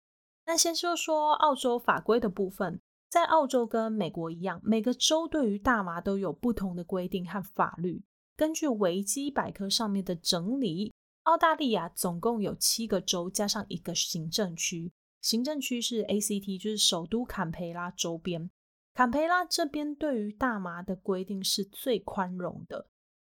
[0.47, 2.81] 那先说说澳洲法规的部分。
[3.11, 8.03] 在澳洲跟美国一样，每个州对于大麻都有不同的规定和法律。
[8.39, 10.91] 根据维基百科上面的整理，
[11.25, 14.93] 澳大利亚总共有七个州加上一个行政区。
[15.21, 18.51] 行政区是 ACT，就是首都坎培拉周边。
[18.95, 22.89] 坎培拉这边对于大麻的规定是最宽容的，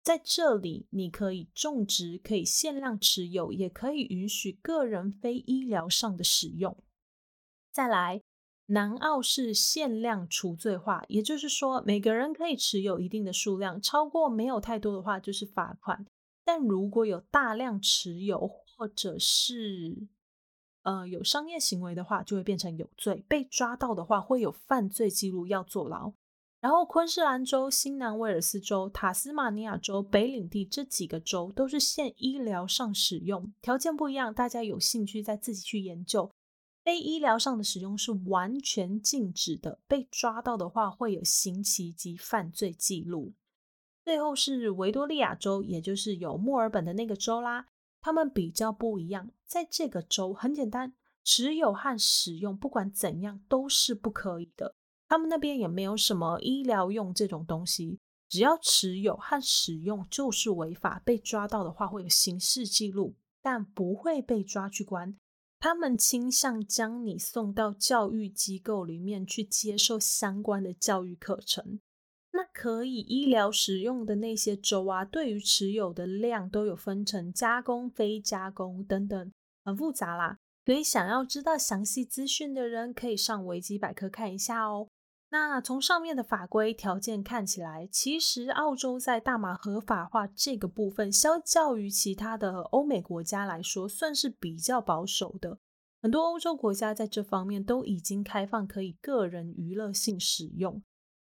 [0.04, 6.78] 在这里你可以种植，可以限量持有，也可以允许个人非医疗上的使用。
[7.72, 8.22] 再来。
[8.70, 16.06] 南澳是限量除罪化，也就是说，每个人可以持有一定的数量，超过没有太多的话就是罚款。
[16.48, 20.08] 但如果有大量持有，或者是
[20.84, 23.26] 呃有商业行为的话，就会变成有罪。
[23.28, 26.14] 被抓到的话，会有犯罪记录要坐牢。
[26.62, 36.32] 然后昆士兰州、新南威尔斯州、塔斯马尼亚州、北领地这几个州都是限医疗上使用，条件不一样，大家有兴趣再自己去研究。
[36.86, 43.34] 非医疗上的使用是完全禁止的，被抓到的话会有刑期及犯罪记录。
[44.08, 47.66] 最后是维多利亚州，也就是有墨尔本的那个州啦，
[48.00, 50.94] 他们比较不一样，在这个州很简单，
[51.26, 54.74] 持有和使用不管怎样都是不可以的。
[55.10, 58.00] 他们那边也没有什么医疗用这种东西，
[58.30, 65.18] 只要持有和使用就是违法，被抓到的话会有刑事记录，但不会被抓去关。
[65.60, 71.82] 他们倾向将你送到教育机构里面去接受相关的教育课程。
[72.32, 79.32] 那可以医疗使用的那些州啊，对于持有的量都有分成加工、非加工等等，
[79.64, 80.38] 很复杂啦。
[80.66, 84.88] 所以想要知道详细资讯的人，可以上维基百科看一下哦。
[85.30, 95.58] 那从上面的法规条件看起来，其实澳洲在大麻合法化这个部分，相较于其他的欧美国家来说，算是比较保守的。
[96.02, 100.82] 很多欧洲国家在这方面都已经开放可以个人娱乐性使用。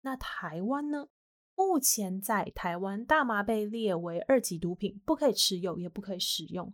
[0.03, 1.07] 那台湾呢？
[1.55, 6.73] 目前在台湾，大麻被列为二级毒品，不可以持有，也不可以使用，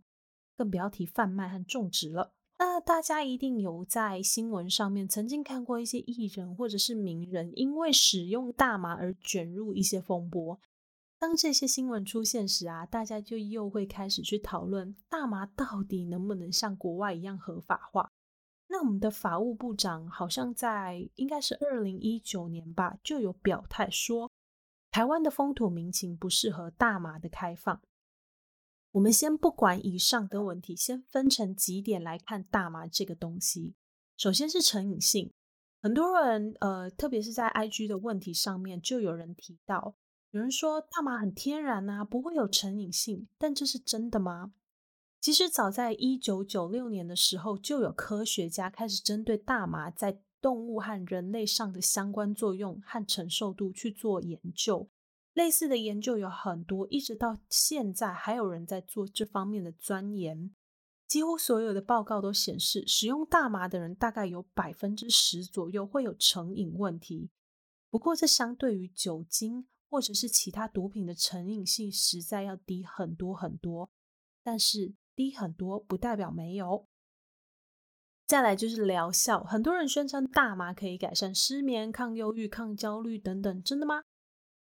[0.56, 2.34] 更不要提贩卖和种植了。
[2.58, 10.60] 那大家一定有在新闻上面曾经看过一些艺人或者是名人因为使用大麻而卷入一些风波。
[11.20, 18.12] 当这些新闻出现时啊，大家就又会开始去讨论大麻到底能不能像国外一样合法化。
[18.80, 24.32] 那我们的法务部长好像在应该是二零一九年吧，就有表态说，
[24.90, 27.82] 台湾的风土民情不适合大麻的开放。
[28.94, 33.76] 我们先不管以上的问题，先分成几点来看大麻这个东西。
[34.16, 35.34] 首先是成瘾性，
[35.82, 39.94] 很多人呃，特别是在 IG 的问题上面，就有人提到，
[40.32, 44.54] 有人说大麻很天然啊，不会有成瘾性，但这是真的吗？
[45.22, 54.89] 其实早在一九九六年的时候，就有科学家开始针对大麻在动物和人类上的相关作用和承受度去做研究。
[55.34, 60.51] 类似的研究有很多，一直到现在还有人在做这方面的钻研。
[61.07, 67.30] 几乎所有的报告都显示，使用大麻的人大概有百分之十左右会有成瘾问题。
[67.89, 73.89] 不过，这相对于酒精或者是其他毒品的成瘾性，实在要低很多很多。
[74.43, 76.86] 但是低很多不代表没有。
[78.26, 84.03] 再来就是疗效，很多人宣称大麻可以改善失眠、抗忧郁、抗焦虑等等，真的吗？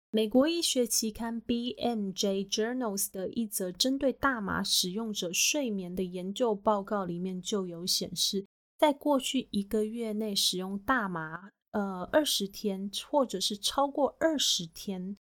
[0.09, 8.47] 美国医学期刊《BMJ Journals》的一则针对大麻使用者睡眠的研究报告里面就有显示，
[8.79, 15.17] 在过去一个月内使用大麻，呃，二十天或者是超过二十天，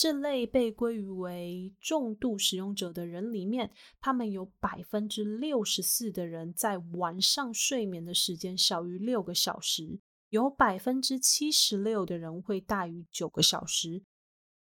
[0.00, 3.70] 这类被归于为重度使用者的人里面，
[4.00, 14.02] 他们有百分之六十四的人在晚上睡眠的时间小于六个小时，有百分之七十六的人会大于九个小时。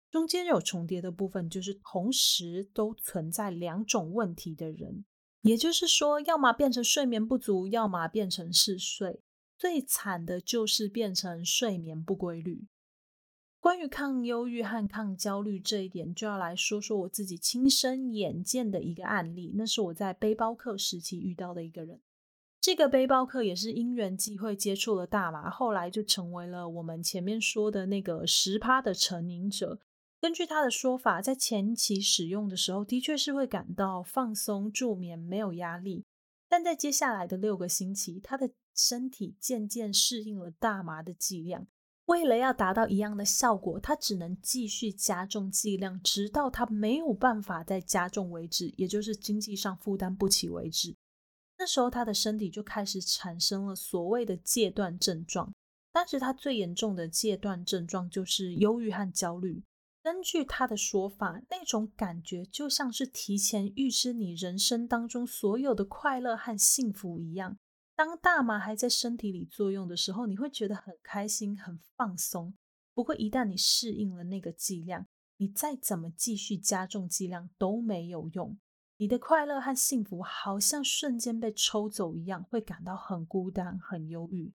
[0.09, 5.05] 中间有重叠的部分，就是同时都存在两种问题的人，
[5.41, 9.21] 也就是说，要么变成睡眠不足，要么变成嗜睡。
[9.55, 12.65] 最惨的就是变成睡眠不规律。
[13.61, 19.53] 关于抗忧郁和抗焦虑这一点，就要来说说我自己亲身眼见的一个案例。
[19.55, 22.01] 那是我在背包客时期遇到的一个人。
[22.59, 29.79] 这个背包客也是因缘际会接触了大麻，后来就成为了我们前面说的那个十趴的成瘾者。
[30.19, 36.03] 根据他的说法，在前期使用的时候，的确是会感到放松、助眠、没有压力。
[36.49, 41.67] 但在接下来的六个星期，他的身体渐渐适应了大麻的剂量。
[42.11, 50.93] 为了要达到一样的效果，他只能继续加重剂量，直到他没有办法再加重为止，也就是经济上负担不起为止。
[51.57, 55.53] 那时候，他的身体就开始产生了所谓的戒断症状。
[55.93, 59.63] 当时他最严重的戒断症状就是忧郁和焦虑。
[60.03, 67.57] 根据他的说法，那种感觉就像是提前预知你人生当中所有的快乐和幸福一样。
[68.03, 72.51] 当大麻还在身体里作用的时候，你会觉得很开心、很放松。
[72.95, 75.05] 不过，一旦你适应了那个剂量，
[75.37, 78.57] 你再怎么继续加重剂量都没有用。
[78.97, 84.51] 你的快乐和幸福好像瞬间被抽走一样，会感到很孤单、很忧郁。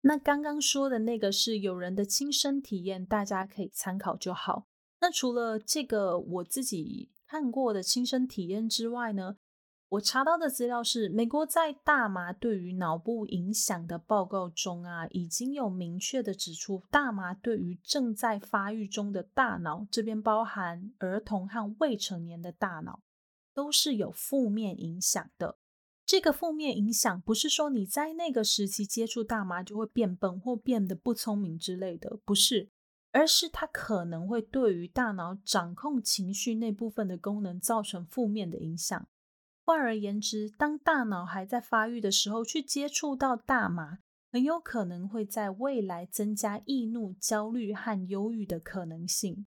[0.00, 4.66] 那刚刚说的那个是有人的亲身体验，大家可以参考就好。
[5.02, 9.36] 那除了这个我自己看过的亲身体验之外呢，
[9.90, 23.00] 我查到的资料是，美国在大麻对于脑部影响的报告中啊，已经有明确的指出，大麻对于正在发育中的大脑，这边包含儿童和未成年的大脑，
[23.54, 25.56] 都是有负面影响的。
[26.04, 32.68] 这个负面影响不是说你在那个时期接触大麻就会变笨或变得不聪明之类的，不是，
[33.10, 39.08] 而是它可能会对于大脑掌控情绪那部分的功能造成负面的影响。
[39.68, 43.98] 换而言之，当大脑还在发育的时候去接触到大麻，
[44.32, 49.46] 很有可能会在未来增加易怒、焦虑和忧郁的可能性。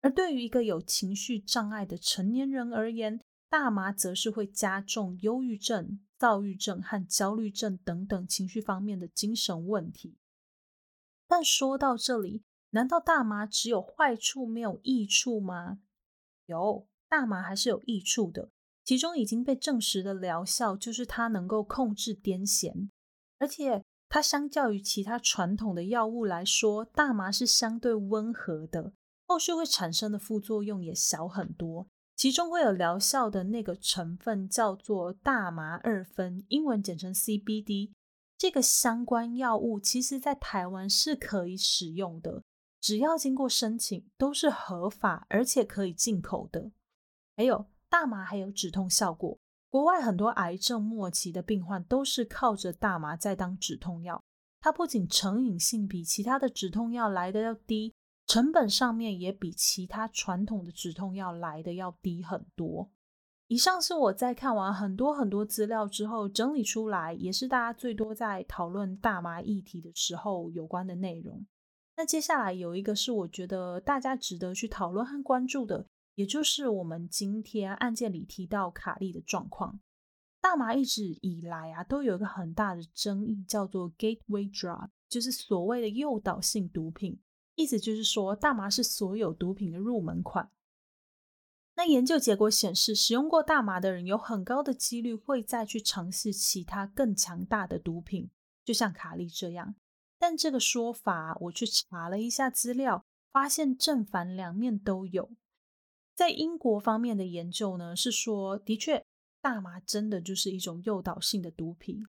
[0.00, 10.16] 而对于一个有情绪障碍的成年人而言，大麻则是会加重忧郁症、躁郁症和焦虑症等等情绪方面的精神问题。
[11.26, 15.80] 但说到这里，难道大麻只有坏处没有益处吗？
[16.46, 18.48] 有，大麻还是有益处的。
[18.88, 22.88] 其中已经被证实的疗效就是它能够控制癫痫，
[23.38, 28.94] 而且它相较于其他传统的药物来说，大麻是相对温和的，
[29.26, 31.86] 后续会产生的副作用也小很多。
[32.16, 37.92] 其中会有疗效的那个成分叫做大麻二酚，英文简称 CBD。
[38.38, 42.42] 这个相关药物其实在台湾是可以使用的，
[42.80, 46.72] 只要经过申请都是合法，而且可以进口的。
[47.36, 47.66] 还有。
[47.90, 49.38] 大麻还有止痛效果，
[49.70, 54.22] 国外很多癌症末期的病患都是靠着大麻在当止痛药。
[54.60, 57.94] 它不仅成瘾性比其他的止痛药来的要低，
[58.26, 62.90] 成本上面也比其他传统的止痛药来的要低很多。
[63.46, 71.46] 以上是我在看完很多很多资料之后整理出来，也是大家最多在讨论大麻议题的时候有关的内容。
[71.96, 75.86] 那接下来有一个是我觉得大家值得去讨论和关注的。
[76.18, 79.78] 也就是我们今天案件里提到卡利的状况，
[80.40, 87.20] 大麻一直以来啊都有一个很大的争议，叫做 gateway drug，就是所谓的诱导性毒品，
[87.54, 90.50] 意思就是说大麻是所有毒品的入门款。
[91.76, 98.28] 那研究结果显示，使用过大麻的人有很高的几率会再去尝试其他更强大的毒品，
[98.64, 99.76] 就像卡利这样。
[100.18, 105.30] 但这个说法，我去查了一下资料，发现正反两面都有。
[106.18, 109.06] 在英国方面的研究呢，是说的确，
[109.40, 112.04] 大麻真的就是一种诱导性的毒品。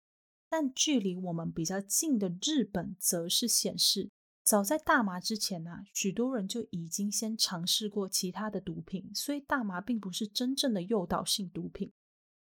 [0.48, 4.08] 但距离我们比较近的日本，则是显示，
[4.44, 11.90] 早在大麻之前呢，许多人就已经先尝试过其他的毒品，所以大麻并不是真正的诱导性毒品。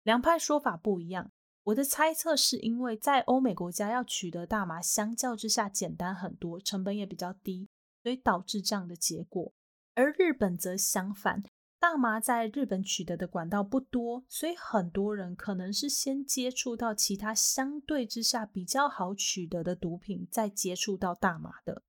[0.04, 1.30] 两派说法不一样。
[1.66, 7.68] 我的猜测是因为在欧美国家要取得大麻，相较之下简单很多，成本也比较低，
[8.02, 9.52] 所以导致这样的结果。
[10.00, 11.44] 而日本则相反，
[11.78, 21.84] 大麻在日本取得的管道不多，所以很多人可能是先接触到其他相对之下比较好取得的毒品，再接触到大麻的。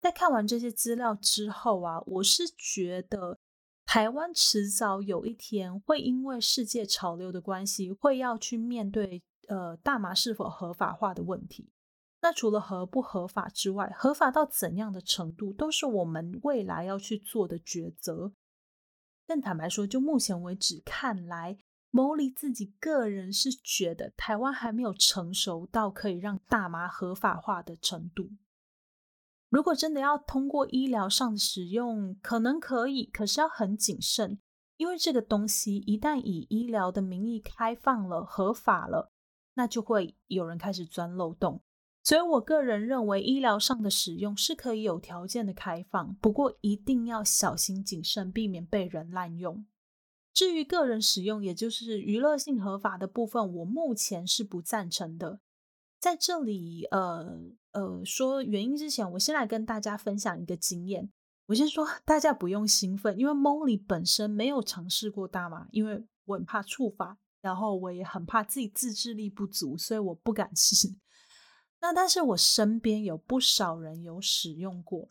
[0.00, 3.38] 在看完这些资料之后啊，我是觉得
[3.84, 11.70] 台湾迟早有一天会因为世界潮流的关系，会要去面对呃大麻是否合法化的问题。
[12.26, 18.32] 那除了合不合法之外，合法到怎样的程度，都是我们未来要去做的抉择。
[19.28, 21.56] 但坦白说，就目前为止看来
[21.92, 28.30] ，Molly 自己个人是觉得台湾还没有成熟到可以让大麻合法化的程度。
[29.48, 34.40] 如果真的要通过医疗上的使用，可能可以，可是要很谨慎，
[34.78, 39.12] 因为这个东西一旦以医疗的名义开放了、合法了，
[39.54, 41.62] 那就会有人开始钻漏洞。
[42.06, 49.66] 所以，我个人认为，医疗上的使用是可以有条件的开放，不过一定要小心谨慎，避免被人滥用。
[50.32, 55.40] 至于个人使用，也就是娱乐性合法的部分，我目前是不赞成的。
[55.98, 57.40] 在这里，呃
[57.72, 61.10] 呃，说原因之前，我先来跟大家分享一个经验。
[61.46, 70.94] 我先说，大家不用兴奋，因为 Molly 本身没有尝试过大麻，因为我很怕触发，然后我也很怕自己自制力不足，所以我不敢试。
[71.80, 75.08] 那但是我身边有不少人有使用过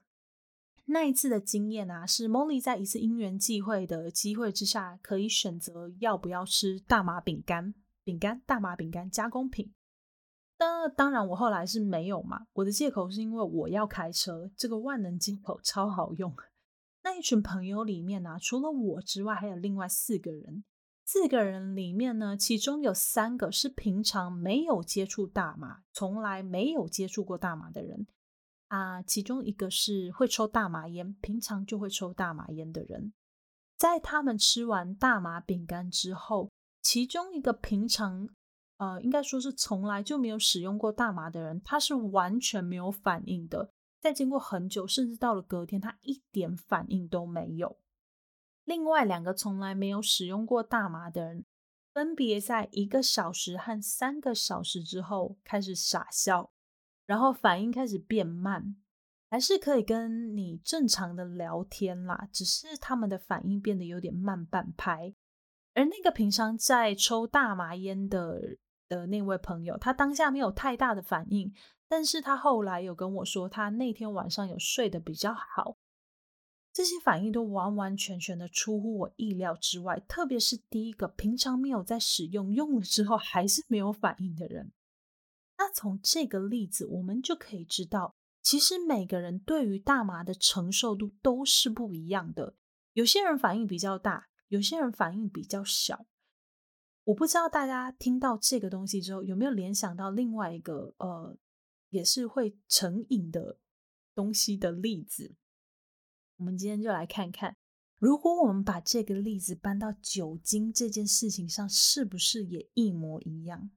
[0.85, 9.73] 那一次的经验啊，是 Molly 在一次因缘际会的机会之下，可以选择要不要吃大麻饼干、饼干、大麻饼干加工品。
[10.59, 12.47] 那当然，我后来是没有嘛。
[12.53, 16.35] 我的借口是因为我要开车，这个万能借口超好用。
[17.03, 20.63] 那一群朋友里面呢，除了我之外，还有另外四个人。
[21.07, 28.07] 四个人里面呢，其中有三个是平常没有接触大麻，从来没有接触过大麻的人
[28.69, 29.03] 啊。
[29.03, 33.13] 其中一个是会抽大麻烟，平常就会抽大麻烟的人。
[33.77, 36.49] 在他们吃完大麻饼干之后，
[36.81, 38.27] 其中一个平常
[38.77, 43.69] 呃，应该说是从来就没有使用过大麻的人，他是完全没有反应的。
[44.01, 47.77] 在经过很久，甚至到了隔天，他一点反应都没有。
[48.65, 51.45] 另外两个从来没有使用过大麻的人，
[51.93, 56.51] 分别在一个小时和三个小时之后开始傻笑，
[57.05, 58.75] 然后反应开始变慢，
[59.29, 65.13] 还是可以跟你正常的聊天啦，只是他们的反应变得有点慢半拍。
[65.75, 68.57] 而那个平常在抽大麻烟的
[68.89, 71.53] 的那位朋友，他当下没有太大的反应，
[71.87, 75.77] 但是他后来有跟我说，他那天晚上有睡得比较好。
[76.75, 84.73] 这些反应都完完全全的出乎我意料之外，特别是第一个平常没有在使用，用了之后还是没有反应的人。
[85.57, 92.57] 那从这个例子，我们就可以知道，其实每个人对于大麻的承受度都是不一样的。
[92.91, 96.05] 有些人反应比较大，有些人反应比较小。
[97.05, 101.37] 我不知道大家听到这个东西之后，有没有联想到另外一个呃，
[101.87, 103.59] 也是会成瘾的
[104.13, 105.35] 东西的例子。
[106.37, 107.55] 我们今天就来看看，
[107.97, 113.69] 如果我们把这个例子搬到酒精这件事情上，是不是也一模一样？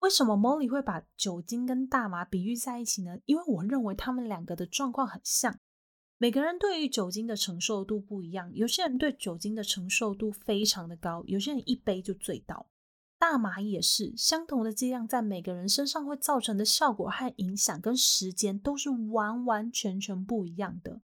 [0.00, 3.18] 为什么 Molly 会把酒精跟大麻比喻在一起呢？
[3.24, 5.58] 因为我认为他们两个的状况很像。
[6.18, 12.68] 每个人对于酒精的承受度不一样，有些人对酒精的承受度非常的高，有些人一杯就醉倒。
[13.18, 21.00] 大麻也是相同的剂量，在每个人身上会造成的效果和影响跟时间都是完完全全不一样的。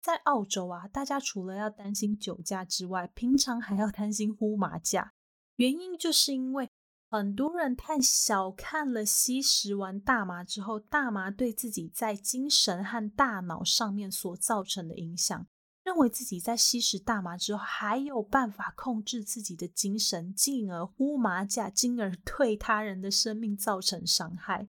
[0.00, 5.14] 在澳洲啊，大家除了要担心酒驾之外，平常还要 担心呼麻驾。
[5.56, 6.70] 原因就是因为
[7.10, 15.46] 很多人太小看了吸食完大麻之后，大麻对自己在精神和大脑上面所造成的影响，
[15.82, 24.68] 认为自己在吸食大麻之后还有办法控制自己的精神，进而呼麻驾，进而 对他人的生命造成伤害。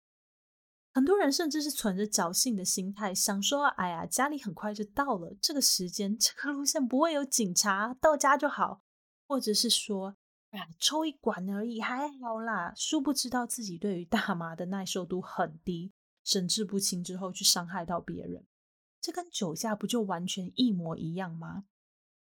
[0.92, 8.82] 很多人甚至是存着侥幸的心态，想说：“哎呀，家里很快就到了，这个时间、这个路线不会有警察，到家就好。”
[9.28, 10.16] 或者是说
[10.50, 15.92] ：“哎呀，抽一管而已，还好啦。”殊不知道自己对于大麻的耐受度很低，
[16.24, 18.44] 神志不清之后去伤害到别人，
[19.00, 21.66] 这跟酒驾不就完全一模一样吗？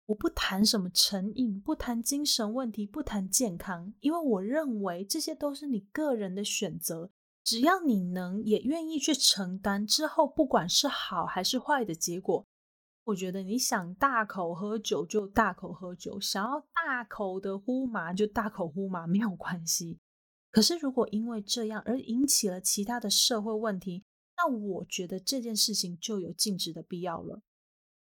[0.06, 7.10] 我不谈什么成瘾，不谈精神问题，不谈健康，因为我认为这些都是你个人的选择。
[7.44, 12.46] 只要你能也愿意去承担之后，不管是好还是坏的结果，
[13.04, 19.98] 我觉得你想大口喝酒就大口喝酒，想要大口的呼麻就大口呼麻，没有关系。
[20.50, 24.04] 可是如果因为这样而引起了其他的社会问题，
[24.38, 27.42] 那我觉得这件事情就有禁止的必要了。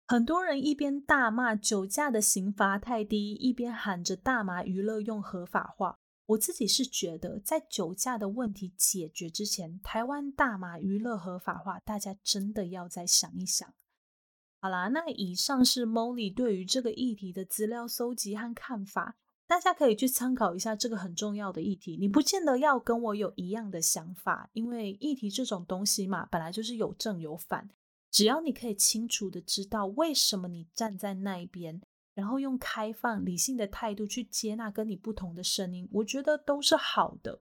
[0.06, 5.98] 很多人一边大骂酒驾的刑罚太低，一边喊着大麻娱乐用合法化。
[6.32, 13.74] 我自己是觉得，在酒驾的问题解决之前，台湾大麻娱乐合法化，大家真的要再想一想。
[14.62, 21.98] 好啦，那以上是 Molly 对于这个议题的资料搜集和看法，大家可以去参考一下这个很重要的议题。
[21.98, 27.70] 你不见得要跟我有一样的想法，因为议题这种东西嘛，本来就是有正有反，
[28.10, 31.82] 只要你可以清楚的知道为什么你站在那一边。
[32.14, 37.42] 然后用开放、理性的态度去接纳跟你不同的声音，我觉得都是好的。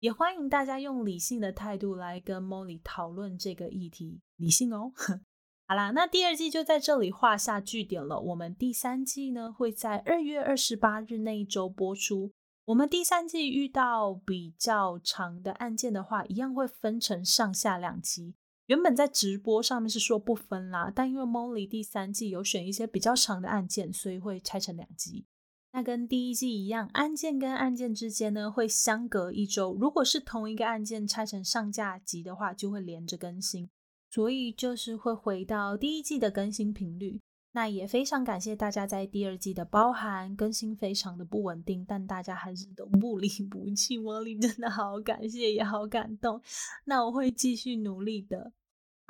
[0.00, 4.92] 也欢迎大家用理性的态度来跟 Molly 讨论这个议题，理性哦。
[5.68, 8.20] 好啦，那第二季就在这里画下句点了。
[8.20, 12.32] 我们第三季呢会在二月二十八日那一周播出。
[12.64, 18.34] 我们第三季遇到比较长的案件的话，一样会分成上下两集。
[18.72, 25.26] 原本在直播上面是说不分啦，但因为 Molly 第三季有选一些比较长的案件，所以会拆成两集。
[25.74, 29.76] 那跟第一季一样，案件跟案件之间呢会相隔一周。
[29.78, 33.68] 如果是同一个案件拆成上下集的话，就会连着更新，
[34.10, 37.20] 所以就是会回到第一季的更新频率。
[37.54, 46.40] 那也非常感谢大家在第二季的包含，更新非常的不稳定，但大家还是都不离不弃我里真的好感谢，也好感动。
[46.86, 48.54] 那我会继续努力的。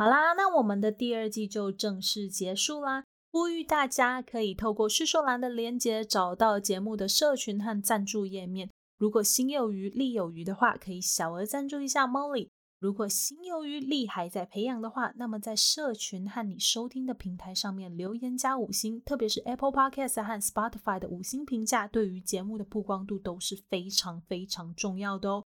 [0.02, 3.04] 好啦，那我们的第二季就正式结束啦。
[3.30, 8.68] 呼吁大家可以透过叙述栏的连接找到节目的社群和赞助页面。
[8.98, 12.48] 如果心有余力有余的话，可以小额赞助一下 Molly。
[12.80, 25.44] 如果心有余力还在培养的话，那么在社群和你收听的平台上面留言加五星，特别是 Apple Podcast 和 Spotify 的五星评价，对于节目的曝光度都是非常非常重要的哦。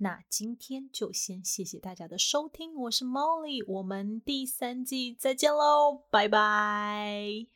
[0.00, 7.46] 那今天就先谢谢大家的收听，我是 Molly，我们第三季再见喽，拜拜。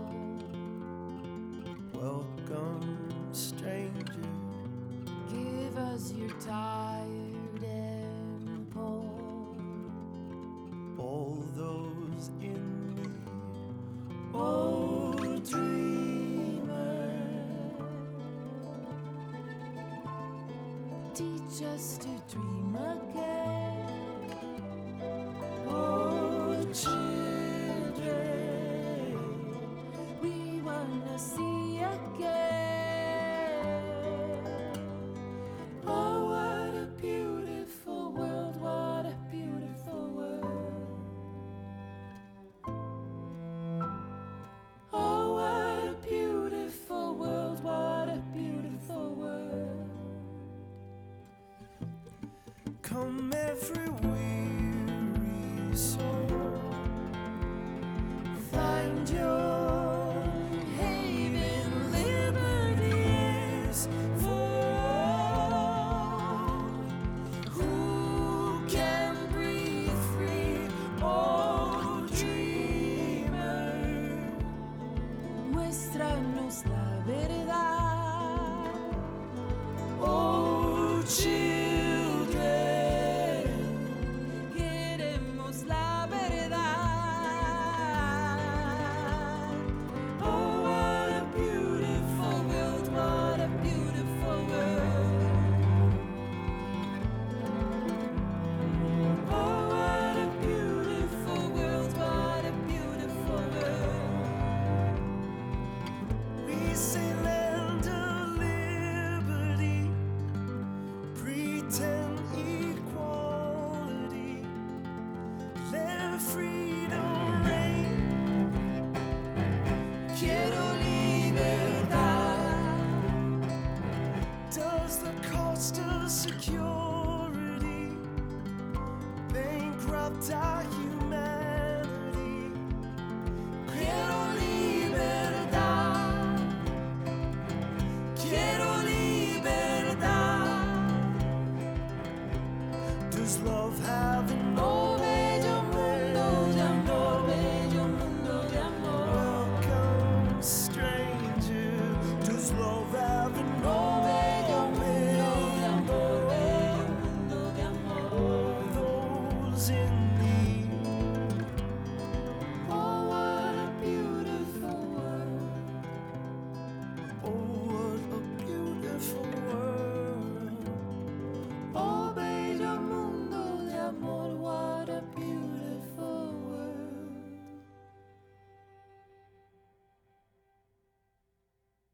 [2.49, 4.23] welcome, stranger.
[5.29, 9.05] Give us your tired and poor.
[10.97, 13.09] All those in me,
[14.33, 14.88] oh
[21.59, 23.68] just a dream again.